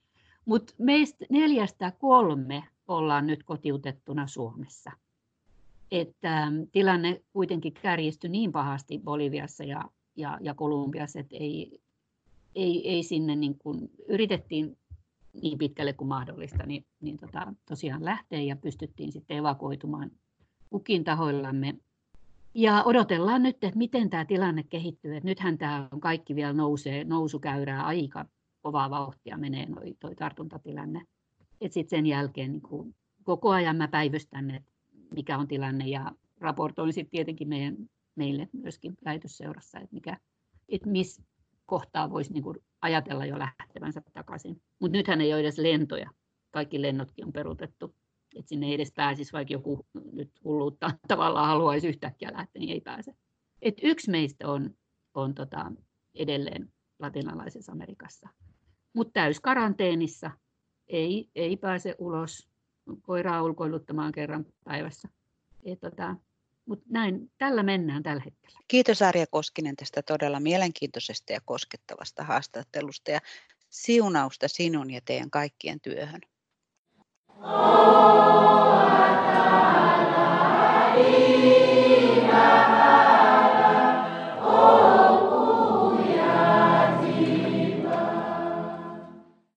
Mutta 0.47 0.73
meistä 0.77 1.25
neljästä 1.29 1.91
kolme 1.91 2.63
ollaan 2.87 3.27
nyt 3.27 3.43
kotiutettuna 3.43 4.27
Suomessa. 4.27 4.91
Että 5.91 6.43
ähm, 6.43 6.55
tilanne 6.71 7.21
kuitenkin 7.33 7.73
kärjistyi 7.73 8.29
niin 8.29 8.51
pahasti 8.51 8.99
Boliviassa 8.99 9.63
ja, 9.63 9.83
ja, 10.15 10.37
ja 10.41 10.53
Kolumbiassa, 10.53 11.19
että 11.19 11.35
ei, 11.39 11.81
ei, 12.55 12.89
ei 12.89 13.03
sinne 13.03 13.35
niin 13.35 13.57
kuin, 13.59 13.89
yritettiin 14.07 14.77
niin 15.41 15.57
pitkälle 15.57 15.93
kuin 15.93 16.07
mahdollista, 16.07 16.65
niin, 16.65 16.85
niin 17.01 17.17
tota, 17.17 17.53
tosiaan 17.65 18.05
lähteä 18.05 18.41
ja 18.41 18.55
pystyttiin 18.55 19.11
sitten 19.11 19.37
evakuoitumaan 19.37 20.11
kukin 20.69 21.03
tahoillamme. 21.03 21.75
Ja 22.53 22.83
odotellaan 22.83 23.43
nyt, 23.43 23.63
että 23.63 23.77
miten 23.77 24.09
tämä 24.09 24.25
tilanne 24.25 24.63
kehittyy. 24.63 25.17
Et 25.17 25.23
nythän 25.23 25.57
tämä 25.57 25.87
on 25.91 25.99
kaikki 25.99 26.35
vielä 26.35 26.53
nousee, 26.53 27.03
nousukäyrää 27.03 27.85
aika 27.85 28.25
kovaa 28.67 28.89
vauhtia 28.89 29.37
menee 29.37 29.65
noi, 29.65 29.95
toi 29.99 30.15
tartuntatilanne. 30.15 31.01
Et 31.61 31.73
sit 31.73 31.89
sen 31.89 32.05
jälkeen 32.05 32.51
niin 32.51 32.61
kun, 32.61 32.95
koko 33.23 33.49
ajan 33.49 33.75
mä 33.75 33.87
päivystän, 33.87 34.51
että 34.51 34.71
mikä 35.15 35.37
on 35.37 35.47
tilanne 35.47 35.87
ja 35.87 36.11
raportoin 36.39 36.93
sitten 36.93 37.11
tietenkin 37.11 37.47
meidän, 37.47 37.77
meille 38.15 38.49
myöskin 38.53 38.97
lähetysseurassa, 39.05 39.79
että 39.79 39.93
mikä, 39.93 40.17
että 40.69 40.89
missä 40.89 41.23
kohtaa 41.65 42.09
voisi 42.09 42.33
niin 42.33 42.43
ajatella 42.81 43.25
jo 43.25 43.39
lähtevänsä 43.39 44.01
takaisin. 44.13 44.61
Mutta 44.79 44.97
nythän 44.97 45.21
ei 45.21 45.33
ole 45.33 45.41
edes 45.41 45.57
lentoja. 45.57 46.09
Kaikki 46.51 46.81
lennotkin 46.81 47.25
on 47.25 47.33
peruutettu. 47.33 47.95
Että 48.35 48.49
sinne 48.49 48.67
ei 48.67 48.73
edes 48.73 48.91
pääsisi, 48.95 49.33
vaikka 49.33 49.53
joku 49.53 49.85
nyt 50.11 50.31
hulluutta 50.43 50.91
tavallaan 51.07 51.47
haluaisi 51.47 51.87
yhtäkkiä 51.87 52.33
lähteä, 52.33 52.59
niin 52.59 52.73
ei 52.73 52.81
pääse. 52.81 53.13
Et 53.61 53.77
yksi 53.83 54.11
meistä 54.11 54.49
on, 54.49 54.75
on 55.13 55.33
tota, 55.33 55.71
edelleen 56.15 56.73
latinalaisessa 56.99 57.71
Amerikassa. 57.71 58.29
Mutta 58.93 59.13
täyskaranteenissa 59.13 60.31
ei, 60.87 61.29
ei 61.35 61.57
pääse 61.57 61.95
ulos 61.97 62.47
koiraa 63.01 63.43
ulkoiluttamaan 63.43 64.11
kerran 64.11 64.45
päivässä. 64.63 65.09
Et 65.65 65.79
tota, 65.79 66.15
mutta 66.65 66.85
näin, 66.89 67.31
tällä 67.37 67.63
mennään 67.63 68.03
tällä 68.03 68.21
hetkellä. 68.25 68.59
Kiitos 68.67 69.01
Arja 69.01 69.25
Koskinen 69.27 69.75
tästä 69.75 70.01
todella 70.01 70.39
mielenkiintoisesta 70.39 71.33
ja 71.33 71.39
koskettavasta 71.45 72.23
haastattelusta 72.23 73.11
ja 73.11 73.19
siunausta 73.69 74.47
sinun 74.47 74.91
ja 74.91 75.01
teidän 75.05 75.31
kaikkien 75.31 75.81
työhön. 75.81 76.21
Oh, 77.29 78.07